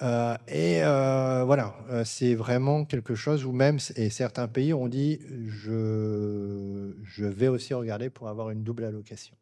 [0.00, 7.24] Et voilà, c'est vraiment quelque chose où même, et certains pays ont dit, je, je
[7.24, 9.36] vais aussi regarder pour avoir une double allocation.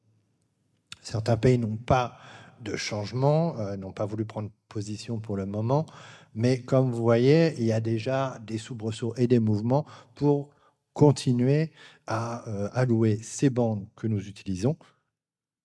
[1.00, 2.18] Certains pays n'ont pas
[2.60, 5.86] de changement, n'ont pas voulu prendre position pour le moment,
[6.34, 10.50] mais comme vous voyez, il y a déjà des soubresauts et des mouvements pour
[10.92, 11.70] continuer
[12.08, 14.76] à euh, allouer ces bandes que nous utilisons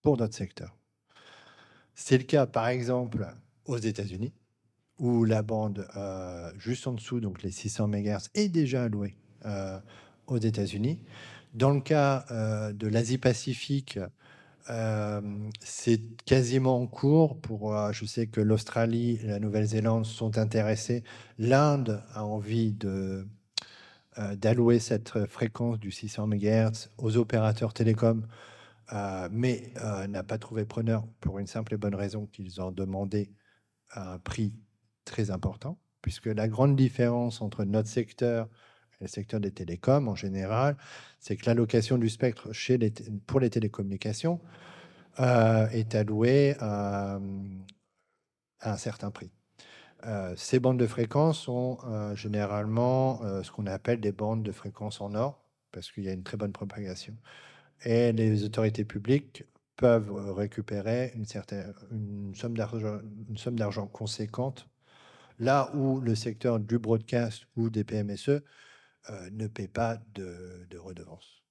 [0.04, 0.76] pour notre secteur.
[1.96, 3.28] C'est le cas, par exemple,
[3.66, 4.34] aux États-Unis,
[5.00, 9.80] où la bande euh, juste en dessous, donc les 600 MHz, est déjà allouée euh,
[10.28, 11.02] aux États-Unis.
[11.54, 12.26] Dans le cas
[12.74, 14.00] de l'Asie-Pacifique,
[14.70, 15.22] euh,
[15.60, 17.40] c'est quasiment en cours.
[17.42, 21.04] Pour, euh, je sais que l'Australie et la Nouvelle-Zélande sont intéressés.
[21.38, 23.28] L'Inde a envie de,
[24.20, 28.28] euh, d'allouer cette fréquence du 600 MHz aux opérateurs télécoms,
[29.32, 29.74] mais
[30.10, 33.32] n'a pas trouvé preneur pour une simple et bonne raison qu'ils ont demandé
[33.96, 34.54] un prix
[35.06, 38.48] très important, puisque la grande différence entre notre secteur
[39.04, 40.78] le secteur des télécoms en général,
[41.20, 42.52] c'est que l'allocation du spectre
[43.28, 44.39] pour les télécommunications
[45.20, 47.20] euh, est allouée à,
[48.62, 49.30] un certain prix.
[50.06, 55.02] Euh, ces bandes de fréquences sont euh, généralement ce qu'on appelle des bandes de fréquences
[55.02, 57.16] en or, parce qu'il y a une très bonne propagation.
[57.84, 59.44] Et les autorités publiques
[59.76, 64.70] peuvent récupérer une, certaine, une somme d'argent conséquente,
[65.39, 70.78] là où le secteur du broadcast ou des PMSE euh, ne paie pas de, de
[70.78, 71.43] redevance.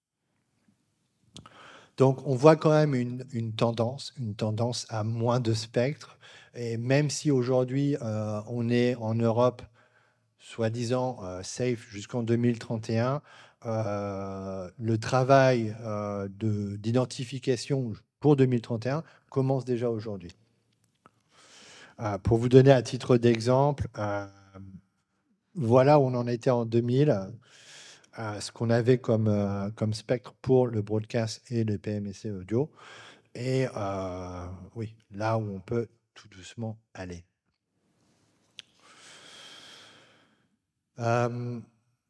[1.96, 6.18] Donc on voit quand même une, tendance, une tendance à moins de spectre.
[6.54, 9.62] Et même si aujourd'hui euh, on est en Europe,
[10.38, 13.20] soi-disant euh, safe jusqu'en 2031,
[13.64, 15.76] le travail
[16.30, 20.34] d'identification pour 2031 commence déjà aujourd'hui.
[22.22, 23.88] Pour vous donner à titre d'exemple,
[25.54, 27.32] voilà où on en était en 2000,
[28.16, 32.70] ce qu'on avait comme, euh, comme spectre pour le broadcast et le PMC audio.
[33.34, 37.24] Et euh, oui, là où on peut tout doucement aller.
[40.98, 41.60] Euh,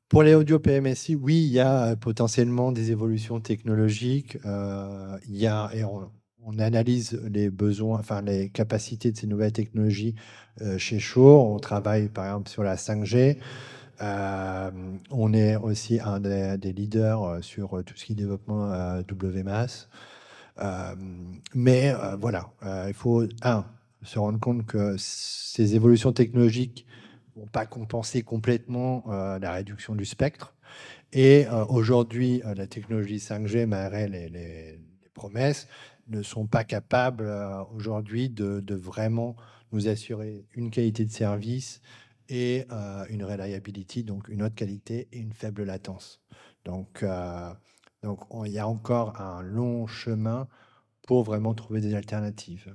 [0.08, 4.36] pour les audio PMSI, oui, il y a potentiellement des évolutions technologiques.
[4.44, 6.10] il y a, et on,
[6.44, 10.14] on analyse les besoins, enfin les capacités de ces nouvelles technologies
[10.60, 11.44] euh, chez Shure.
[11.44, 13.38] On travaille par exemple sur la 5G.
[14.00, 14.70] Euh,
[15.10, 18.70] on est aussi un des, leaders euh, sur tout ce qui est développement
[19.10, 19.88] WMAS.
[21.54, 22.50] mais voilà,
[22.88, 23.64] il faut, un,
[24.02, 26.86] se rendre compte que ces évolutions technologiques
[27.36, 30.54] vont pas compenser complètement la réduction du spectre.
[31.12, 34.78] Et aujourd'hui, la technologie 5G, malgré les
[35.14, 35.68] promesses,
[36.12, 39.36] ne sont pas capables euh, aujourd'hui de, vraiment
[39.72, 41.80] nous assurer une qualité de service
[42.28, 46.20] et euh, une reliability, donc une haute qualité et une faible latence.
[46.64, 47.52] Donc, euh,
[48.02, 50.46] donc il y a encore un long chemin
[51.06, 52.74] pour vraiment trouver des alternatives.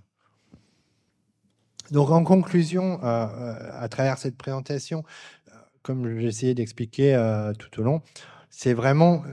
[1.92, 5.04] Donc en conclusion, à travers cette présentation,
[5.84, 7.16] comme j'ai essayé d'expliquer
[7.58, 8.02] tout au long,
[8.50, 9.24] c'est vraiment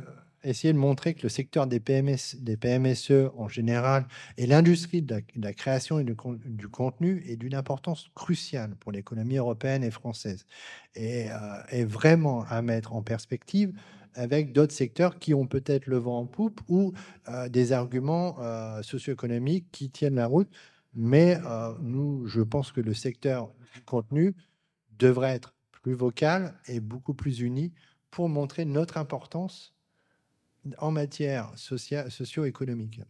[0.45, 5.22] essayer de montrer que le secteur des, PMS, des PMSE en général et l'industrie de,
[5.36, 10.47] la création et du, contenu est d'une importance cruciale pour l'économie européenne et française
[10.95, 11.36] et euh,
[11.68, 13.72] est vraiment à mettre en perspective
[14.14, 16.92] avec d'autres secteurs qui ont peut-être le vent en poupe ou
[17.28, 20.49] euh, des arguments euh, socio-économiques qui tiennent la route.
[20.97, 21.40] Mais
[21.80, 24.36] nous, je pense que le secteur du contenu
[24.97, 27.72] devrait être plus vocal et beaucoup plus uni
[28.12, 29.74] pour montrer notre importance
[30.79, 33.01] en matière socio-économique.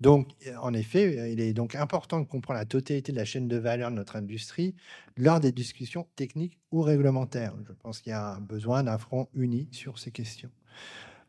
[0.00, 3.56] Donc, en effet, il est donc important de comprendre la totalité de la chaîne de
[3.56, 4.74] valeur de notre industrie
[5.16, 7.54] lors des discussions techniques ou réglementaires.
[7.66, 10.50] Je pense qu'il y a besoin d'un front uni sur ces questions.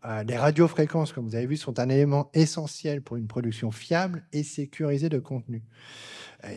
[0.05, 4.25] Euh, les radiofréquences, comme vous avez vu, sont un élément essentiel pour une production fiable
[4.31, 5.63] et sécurisée de contenu.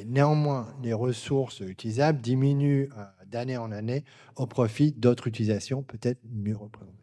[0.07, 4.05] néanmoins, les ressources utilisables diminuent euh, d'année en année
[4.37, 7.01] au profit d'autres utilisations peut-être mieux représentées.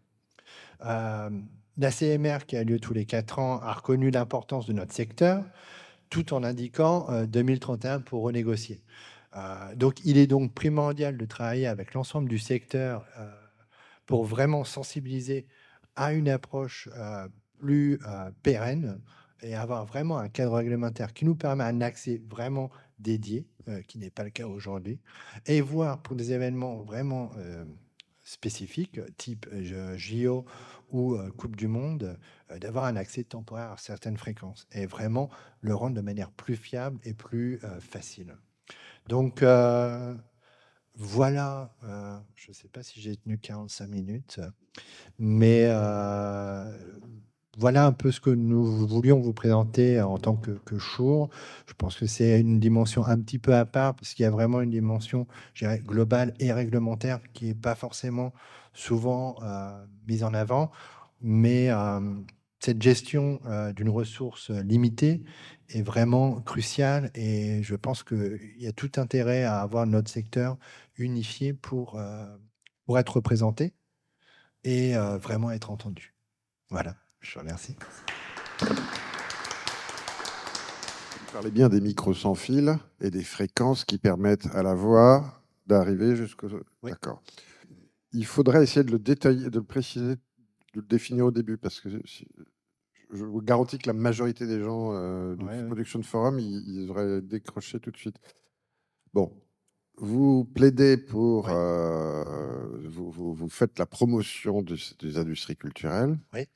[0.86, 1.30] Euh,
[1.78, 5.44] la CMR, qui a lieu tous les quatre ans, a reconnu l'importance de notre secteur,
[6.10, 8.82] tout en indiquant 2031 pour renégocier.
[9.76, 13.06] donc, il est donc primordial de travailler avec l'ensemble du secteur
[14.08, 15.46] pour vraiment sensibiliser
[15.96, 17.28] à une approche euh,
[17.60, 19.00] plus euh, pérenne
[19.42, 24.00] et avoir vraiment un cadre réglementaire qui nous permet un accès vraiment dédié, euh, qui
[24.00, 25.00] n'est pas le cas aujourd'hui,
[25.46, 27.32] et voir pour des événements vraiment
[28.24, 29.48] spécifiques, type
[29.96, 30.46] JO
[30.92, 32.18] ou Coupe du Monde,
[32.60, 35.30] d'avoir un accès temporaire à certaines fréquences et vraiment
[35.62, 38.38] le rendre de manière plus fiable et plus facile.
[39.08, 39.44] Donc,
[41.00, 44.42] voilà, euh, je ne sais pas si j'ai tenu 45 minutes,
[45.20, 46.76] mais euh,
[47.58, 51.97] voilà un peu ce que nous voulions vous présenter en tant que, que Je pense
[51.97, 54.70] que c'est une dimension un petit peu à part, parce qu'il y a vraiment une
[54.70, 55.28] dimension
[55.86, 58.32] globale et réglementaire qui n'est pas forcément
[58.74, 60.72] souvent euh, mise en avant,
[61.22, 61.70] mais
[62.60, 63.39] cette gestion
[63.76, 65.24] d'une ressource limitée
[65.70, 70.58] est vraiment cruciale et je pense qu'il y a tout intérêt à avoir notre secteur
[70.97, 71.99] unifié pour,
[72.86, 73.74] pour être représenté
[74.64, 76.14] et vraiment être entendu.
[76.70, 77.76] Voilà, je vous remercie.
[81.28, 85.43] Vous parlez bien des micros sans fil et des fréquences qui permettent à la voix
[85.68, 86.47] d'arriver jusqu'au.
[86.84, 87.22] D'accord.
[88.13, 90.15] Il faudrait essayer de le détailler, de le préciser
[90.74, 94.91] de le définir au début, parce que je vous garantis que la majorité des gens
[94.93, 98.18] euh, du Production Forum, ils, auraient décroché tout de suite.
[99.13, 99.32] Bon,
[99.97, 102.24] vous plaidez pour, euh,
[102.86, 106.18] vous, vous, faites la promotion des industries culturelles.
[106.34, 106.47] Oui.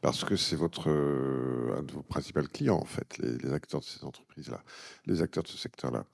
[0.00, 3.84] Parce que c'est votre un de vos principaux clients, en fait, les, les acteurs de
[3.84, 4.62] ces entreprises-là,
[5.06, 6.04] les acteurs de ce secteur-là.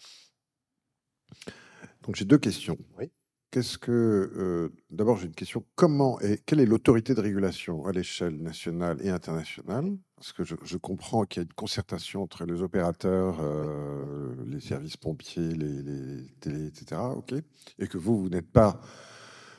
[2.03, 2.78] Donc j'ai deux questions.
[2.99, 3.11] Oui.
[3.51, 3.91] Qu'est-ce que.
[3.93, 5.64] Euh, d'abord, j'ai une question.
[5.76, 9.97] Comment et quelle est l'autorité de régulation à l'échelle nationale et internationale?
[10.16, 14.97] Parce que je, comprends qu'il y a une concertation entre les opérateurs, euh, les services
[14.97, 17.01] pompiers, les, les télés, etc.
[17.16, 17.34] Ok?
[17.78, 18.80] Et que vous, vous n'êtes pas,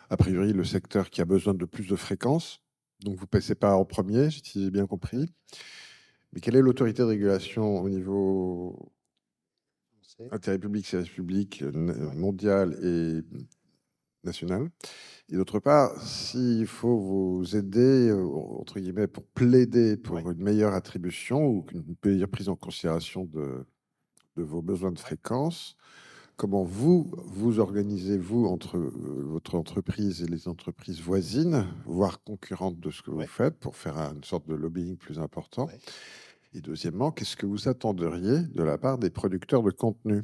[0.09, 2.61] a priori, le secteur qui a besoin de plus de fréquences.
[3.01, 5.31] Donc, vous ne passez pas en premier, si j'ai bien compris.
[6.33, 8.91] Mais quelle est l'autorité de régulation au niveau
[10.31, 13.21] intérêt public, service public, mondial et
[14.23, 14.69] nationale.
[15.29, 18.25] Et d'autre part, s'il faut vous aider, euh,
[18.59, 23.65] entre guillemets, pour plaider pour une meilleure attribution ou une meilleure prise en considération de,
[24.37, 25.75] de vos besoins de fréquence,
[26.37, 28.91] comment vous vous organisez-vous entre euh,
[29.25, 33.97] votre entreprise et les entreprises voisines, voire concurrentes de ce que vous faites, pour faire
[33.97, 35.67] une sorte de lobbying plus important.
[36.53, 40.23] Et deuxièmement, qu'est-ce que vous attendriez de la part des producteurs de contenu?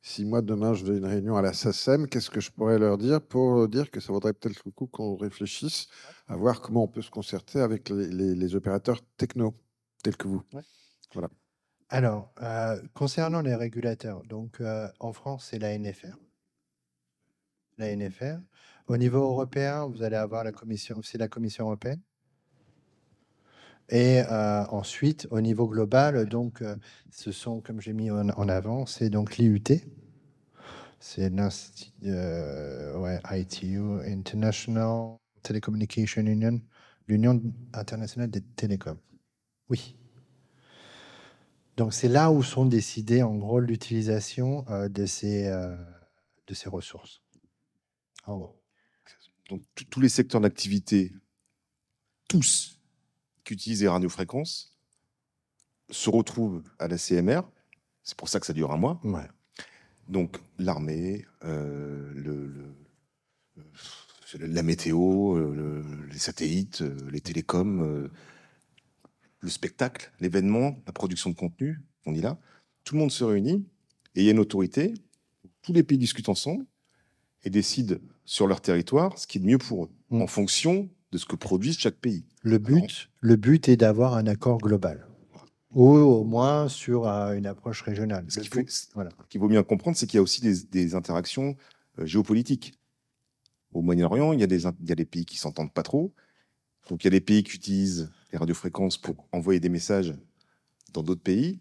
[0.00, 2.98] Si moi, demain, je fais une réunion à la SACEM, qu'est-ce que je pourrais leur
[2.98, 5.88] dire pour dire que ça vaudrait peut-être le coup qu'on réfléchisse
[6.28, 9.54] à voir comment on peut se concerter avec les, opérateurs techno
[10.02, 10.42] tels que vous?
[11.14, 11.28] Voilà.
[11.92, 16.16] Alors, euh, concernant les régulateurs, donc euh, en France, c'est la NFR.
[17.76, 18.38] La NFR.
[18.86, 22.00] Au niveau européen, vous allez avoir la commission, c'est la Commission européenne.
[23.90, 26.64] Et euh, ensuite, au niveau global, donc,
[27.10, 29.62] ce sont, comme j'ai mis en, avant, c'est donc l'IUT.
[30.98, 36.58] C'est l'Institut, ouais, ITU, International Telecommunication Union,
[37.06, 37.42] l'Union
[37.74, 38.98] internationale des télécoms.
[39.68, 39.94] Oui.
[41.82, 45.50] Donc, c'est là où sont décidées, en gros, l'utilisation de, ces,
[46.46, 47.22] de ces ressources.
[48.24, 48.62] En gros.
[49.48, 51.12] Donc, tous les secteurs d'activité,
[52.28, 52.78] tous,
[53.44, 54.76] qui utilisent les radiofréquences
[55.90, 57.42] se retrouvent à la CMR.
[58.02, 59.00] C'est pour ça que ça dure un mois.
[60.08, 62.74] Donc l'armée, euh, le,
[63.58, 63.62] euh,
[64.38, 68.08] la météo, euh, les satellites, les télécoms,
[69.42, 72.38] le spectacle, l'événement, la production de contenu, on y là.
[72.84, 73.66] Tout le monde se réunit
[74.14, 74.94] et il y a une autorité.
[75.62, 76.64] Tous les pays discutent ensemble
[77.44, 80.22] et décident sur leur territoire ce qui est de mieux pour eux, mm.
[80.22, 82.24] en fonction de ce que produisent chaque pays.
[82.42, 85.06] Le but, le but est d'avoir un accord global,
[85.72, 88.24] ou au moins sur euh, une approche régionale.
[88.28, 91.56] Ce qu'il faut, bien comprendre, c'est qu'il y a aussi des, interactions
[91.98, 92.74] euh, géopolitiques.
[93.72, 96.14] Au Moyen-Orient, il, y a des, il y a des pays qui s'entendent pas trop.
[96.88, 100.14] Donc il y a des pays qui utilisent les radiofréquences pour envoyer des messages
[100.92, 101.60] dans d'autres pays.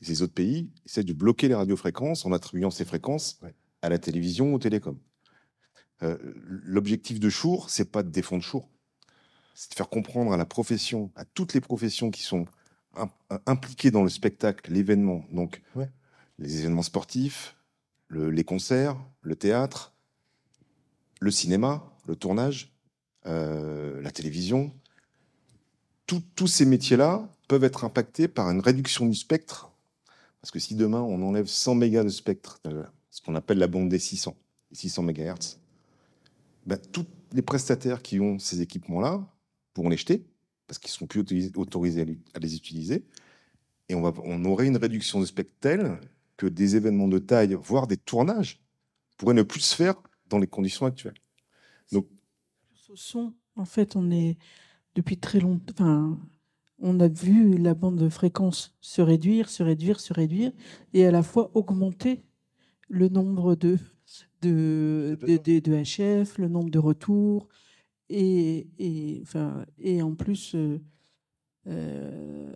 [0.00, 3.40] Et ces autres pays essaient de bloquer les radiofréquences en attribuant ces fréquences
[3.82, 4.98] à la télévision ou aux télécoms.
[6.02, 6.16] Euh,
[6.46, 8.70] l'objectif de Chour, c'est pas de défendre Chour,
[9.54, 12.46] c'est de faire comprendre à la profession, à toutes les professions qui sont
[13.46, 15.62] impliquées dans le spectacle, l'événement, donc
[16.38, 17.56] les événements sportifs,
[18.10, 19.94] les concerts, le théâtre,
[21.20, 22.74] le cinéma, le tournage,
[23.26, 24.72] euh, la télévision.
[26.34, 29.70] Tous ces métiers-là peuvent être impactés par une réduction du spectre.
[30.40, 33.66] Parce que si demain on enlève 100 mégas de spectre, euh, ce qu'on appelle la
[33.66, 34.36] bande des 600,
[34.72, 35.58] 600 MHz,
[36.66, 39.26] ben, tous les prestataires qui ont ces équipements-là
[39.74, 40.24] pourront les jeter
[40.66, 43.04] parce qu'ils ne sont plus autorisés à les utiliser.
[43.88, 45.98] Et on, va, on aurait une réduction de spectre telle
[46.36, 48.62] que des événements de taille, voire des tournages,
[49.16, 49.94] pourraient ne plus se faire
[50.28, 51.18] dans les conditions actuelles.
[51.90, 52.06] Donc,
[52.88, 54.38] au son, en fait, on est
[54.94, 55.72] depuis très longtemps.
[55.72, 56.18] Enfin,
[56.78, 60.52] on a vu la bande de fréquence se réduire, se réduire, se réduire,
[60.94, 62.22] et à la fois augmenter
[62.88, 63.78] le nombre de
[64.42, 67.48] de, de, HF, le nombre de retours,
[68.08, 70.80] et, et, enfin, et en plus, euh,
[71.68, 72.50] euh,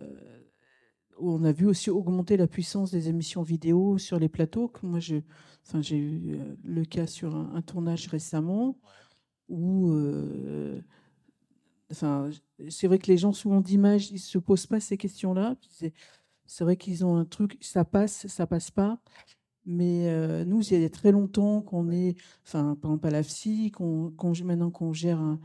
[1.17, 4.71] on a vu aussi augmenter la puissance des émissions vidéo sur les plateaux.
[4.83, 5.17] Moi, je,
[5.65, 8.77] enfin, j'ai eu euh, le cas sur un, tournage récemment
[9.47, 9.93] où,
[11.95, 12.29] enfin,
[12.69, 15.55] c'est vrai que les gens souvent d'image, ils se posent pas ces questions-là.
[16.45, 18.99] C'est vrai qu'ils ont un truc, ça passe, ça passe pas.
[19.65, 22.15] Mais euh, nous, il y a très longtemps qu'on est,
[22.45, 25.39] enfin, par exemple à l'AFSI, qu'on, maintenant qu'on gère un,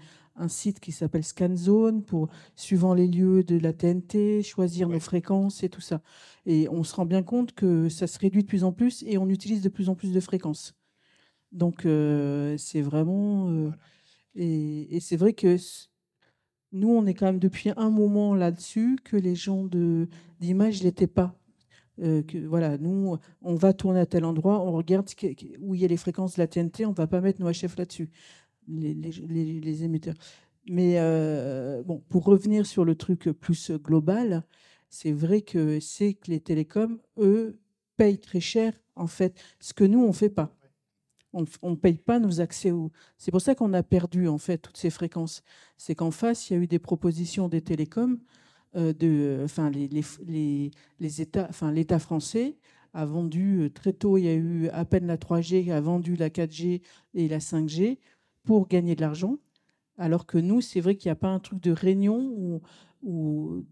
[0.48, 5.68] site qui s'appelle ScanZone pour, suivant les lieux de la TNT, choisir nos fréquences et
[5.68, 6.00] tout ça.
[6.46, 9.18] Et on se rend bien compte que ça se réduit de plus en plus et
[9.18, 10.74] on utilise de plus en plus de fréquences.
[11.52, 13.50] Donc, euh, c'est vraiment.
[13.50, 13.70] Euh,
[14.34, 15.56] et, et c'est vrai que
[16.72, 19.68] nous, on est quand même depuis un moment là-dessus que les gens
[20.40, 21.40] d'image n'étaient pas
[22.02, 25.08] euh, voilà, nous, on va tourner à tel endroit, on regarde
[25.60, 27.50] où il y a les fréquences de la TNT, on ne va pas mettre nos
[27.50, 28.10] HF là-dessus,
[28.68, 30.14] les, émetteurs.
[30.66, 34.44] Mais euh, bon, pour revenir sur le truc plus global,
[34.88, 37.58] c'est vrai que c'est que les télécoms, eux,
[37.96, 40.56] payent très cher, en fait, ce que nous, on ne fait pas.
[41.32, 42.72] On ne paye pas nos accès.
[43.16, 45.42] C'est pour ça qu'on a perdu, en fait, toutes ces fréquences.
[45.76, 48.18] C'est qu'en face, il y a eu des propositions des télécoms
[48.76, 50.70] euh, de, enfin, les, les,
[51.00, 52.56] les, États, enfin, l'État français
[52.94, 56.14] a vendu euh, très tôt, il y a eu à peine la 3G, a vendu
[56.14, 56.80] la 4G
[57.14, 57.98] et la 5G
[58.44, 59.38] pour gagner de l'argent.
[59.98, 62.60] Alors que nous, c'est vrai qu'il n'y a pas un truc de réunion
[63.02, 63.64] ou,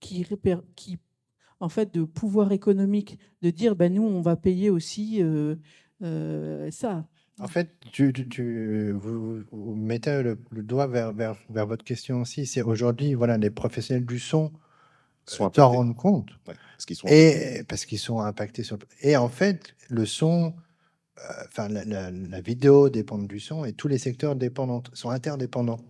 [0.00, 0.26] qui,
[0.76, 0.98] qui,
[1.60, 5.56] en fait, de pouvoir économique, de dire, ben nous, on va payer aussi euh,
[6.70, 7.04] ça.
[7.40, 9.44] En fait, tu, tu, vous,
[9.74, 12.46] mettez le, doigt vers, vers, vers, votre question aussi.
[12.46, 14.52] C'est aujourd'hui, voilà, les professionnels du son
[15.26, 16.30] s'en rendent compte.
[16.44, 18.78] parce qu'ils sont et parce qu'ils sont impactés sur.
[19.00, 20.54] Et en fait, le son,
[21.18, 25.80] euh, enfin, la, vidéo dépend du son et tous les secteurs dépendants sont interdépendants.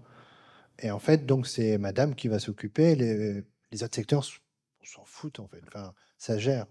[0.79, 2.97] Et en fait, donc, c'est madame qui va s'occuper.
[2.97, 4.25] Les, les autres secteurs,
[4.81, 5.61] on s'en foutent, en fait.
[5.69, 6.67] Enfin, ça gère.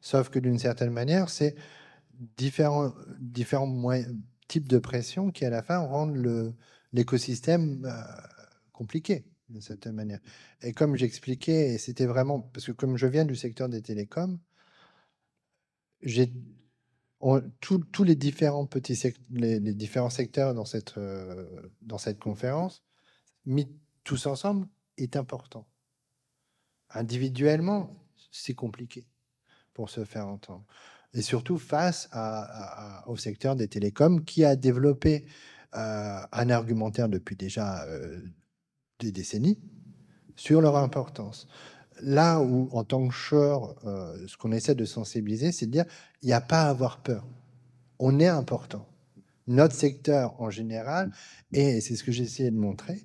[0.00, 1.54] Sauf que d'une certaine manière, c'est
[2.36, 3.66] différents, différents
[4.48, 6.54] types de pression qui, à la fin, rendent
[6.92, 8.02] l'écosystème euh,
[8.72, 10.20] compliqué d'une certaine manière.
[10.62, 14.38] Et comme j'expliquais, et c'était vraiment parce que comme je viens du secteur des télécoms,
[16.02, 16.32] j'ai
[17.60, 19.00] tous les différents petits
[19.30, 22.82] les, différents secteurs dans cette euh, dans cette conférence
[23.46, 23.66] mis
[24.02, 25.66] tous ensemble est important.
[26.90, 27.96] Individuellement,
[28.30, 29.06] c'est compliqué
[29.72, 30.64] pour se faire entendre
[31.14, 32.10] et surtout face
[33.06, 35.24] au secteur des télécoms qui a développé
[35.76, 38.20] euh, un argumentaire depuis déjà euh,
[39.00, 39.58] des décennies
[40.36, 41.48] sur leur importance.
[42.00, 45.84] Là où, en tant que cher, euh, ce qu'on essaie de sensibiliser, c'est de dire
[46.22, 47.26] il n'y a pas à avoir peur.
[47.98, 48.86] On est important.
[49.46, 51.12] Notre secteur en général,
[51.52, 53.04] et c'est ce que j'ai essayé de montrer,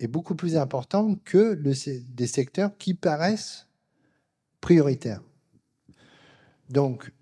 [0.00, 3.66] est beaucoup plus important que des secteurs qui paraissent
[4.60, 5.22] prioritaires.
[6.68, 7.12] Donc,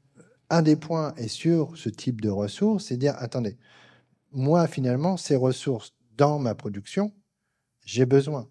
[0.51, 3.57] un des points est sur ce type de ressources, c'est dire, attendez,
[4.33, 7.13] moi, finalement, ces ressources dans ma production,
[7.85, 8.49] j'ai besoin.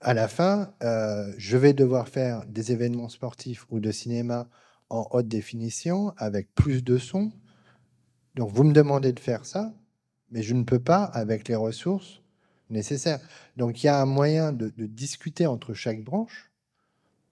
[0.00, 4.48] À la fin, euh, je vais devoir faire des événements sportifs ou de cinéma
[4.90, 7.32] en haute définition avec plus de son.
[8.34, 9.74] Donc, vous me demandez de faire ça,
[10.30, 12.22] mais je ne peux pas avec les ressources
[12.70, 13.20] nécessaires.
[13.56, 16.50] Donc, il y a un moyen de, de discuter entre chaque branche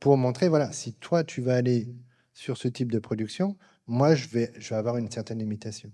[0.01, 1.89] pour montrer, voilà, si toi, tu vas aller
[2.37, 3.57] sur ce type de production,
[3.87, 5.91] moi, je vais, avoir une certaine limitation.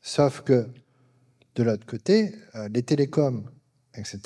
[0.00, 0.68] Sauf que,
[1.54, 3.48] de l'autre côté, euh, les télécoms,
[3.94, 4.20] etc.,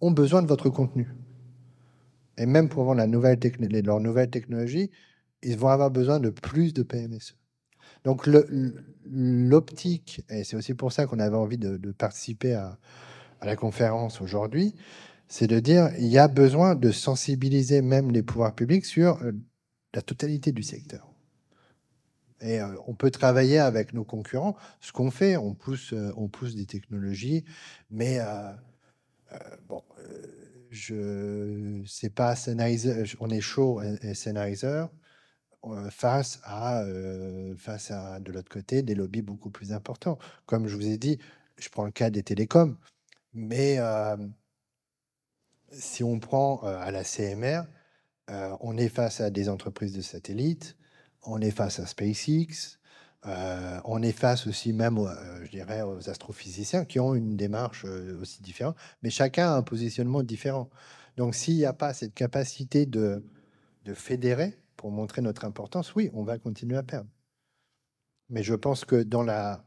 [0.00, 1.14] ont besoin de votre contenu.
[2.38, 4.90] Et même pour vendre leur nouvelle technologie,
[5.42, 7.36] ils vont avoir besoin de plus de PMSE.
[8.04, 8.26] Donc
[9.04, 12.78] l'optique, et c'est aussi pour ça qu'on avait envie de, participer à,
[13.42, 14.74] la conférence aujourd'hui,
[15.28, 19.32] c'est de dire il y a besoin de sensibiliser même les pouvoirs publics sur euh,
[19.94, 21.10] la totalité du secteur.
[22.40, 24.56] Et euh, on peut travailler avec nos concurrents.
[24.80, 27.44] Ce qu'on fait, on pousse, euh, on pousse des technologies,
[27.90, 28.18] mais
[29.68, 29.82] bon,
[30.70, 34.84] je sais pas Sennheiser, on est chaud et Sennheiser
[35.90, 36.84] face à,
[37.56, 40.18] face à de l'autre côté des lobbies beaucoup plus importants.
[40.46, 41.18] Comme je vous ai dit,
[41.58, 42.76] je prends le cas des télécoms,
[43.32, 43.78] mais
[45.72, 47.62] si on prend à la CMR,
[48.28, 50.76] on est face à des entreprises de satellites,
[51.22, 52.78] on est face à SpaceX,
[53.24, 54.98] on est face aussi même,
[55.44, 60.22] je dirais, aux astrophysiciens qui ont une démarche aussi différente, mais chacun a un positionnement
[60.22, 60.70] différent.
[61.16, 63.24] Donc s'il n'y a pas cette capacité de,
[63.84, 67.08] de fédérer, pour montrer notre importance, oui, on va continuer à perdre.
[68.28, 69.64] Mais je pense que dans la,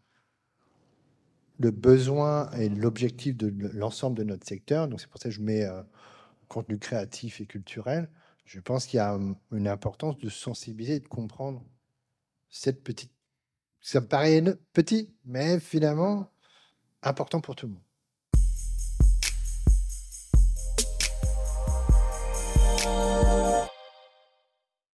[1.57, 5.41] le besoin et l'objectif de l'ensemble de notre secteur, donc c'est pour ça que je
[5.41, 5.81] mets euh,
[6.49, 8.09] contenu créatif et culturel,
[8.47, 9.19] je pense qu'il y a
[9.51, 11.63] une importance de sensibiliser, de comprendre
[12.49, 13.11] cette petite.
[13.81, 14.41] Ça me paraît
[14.71, 16.31] petit, mais finalement
[17.01, 17.86] important pour tout le monde.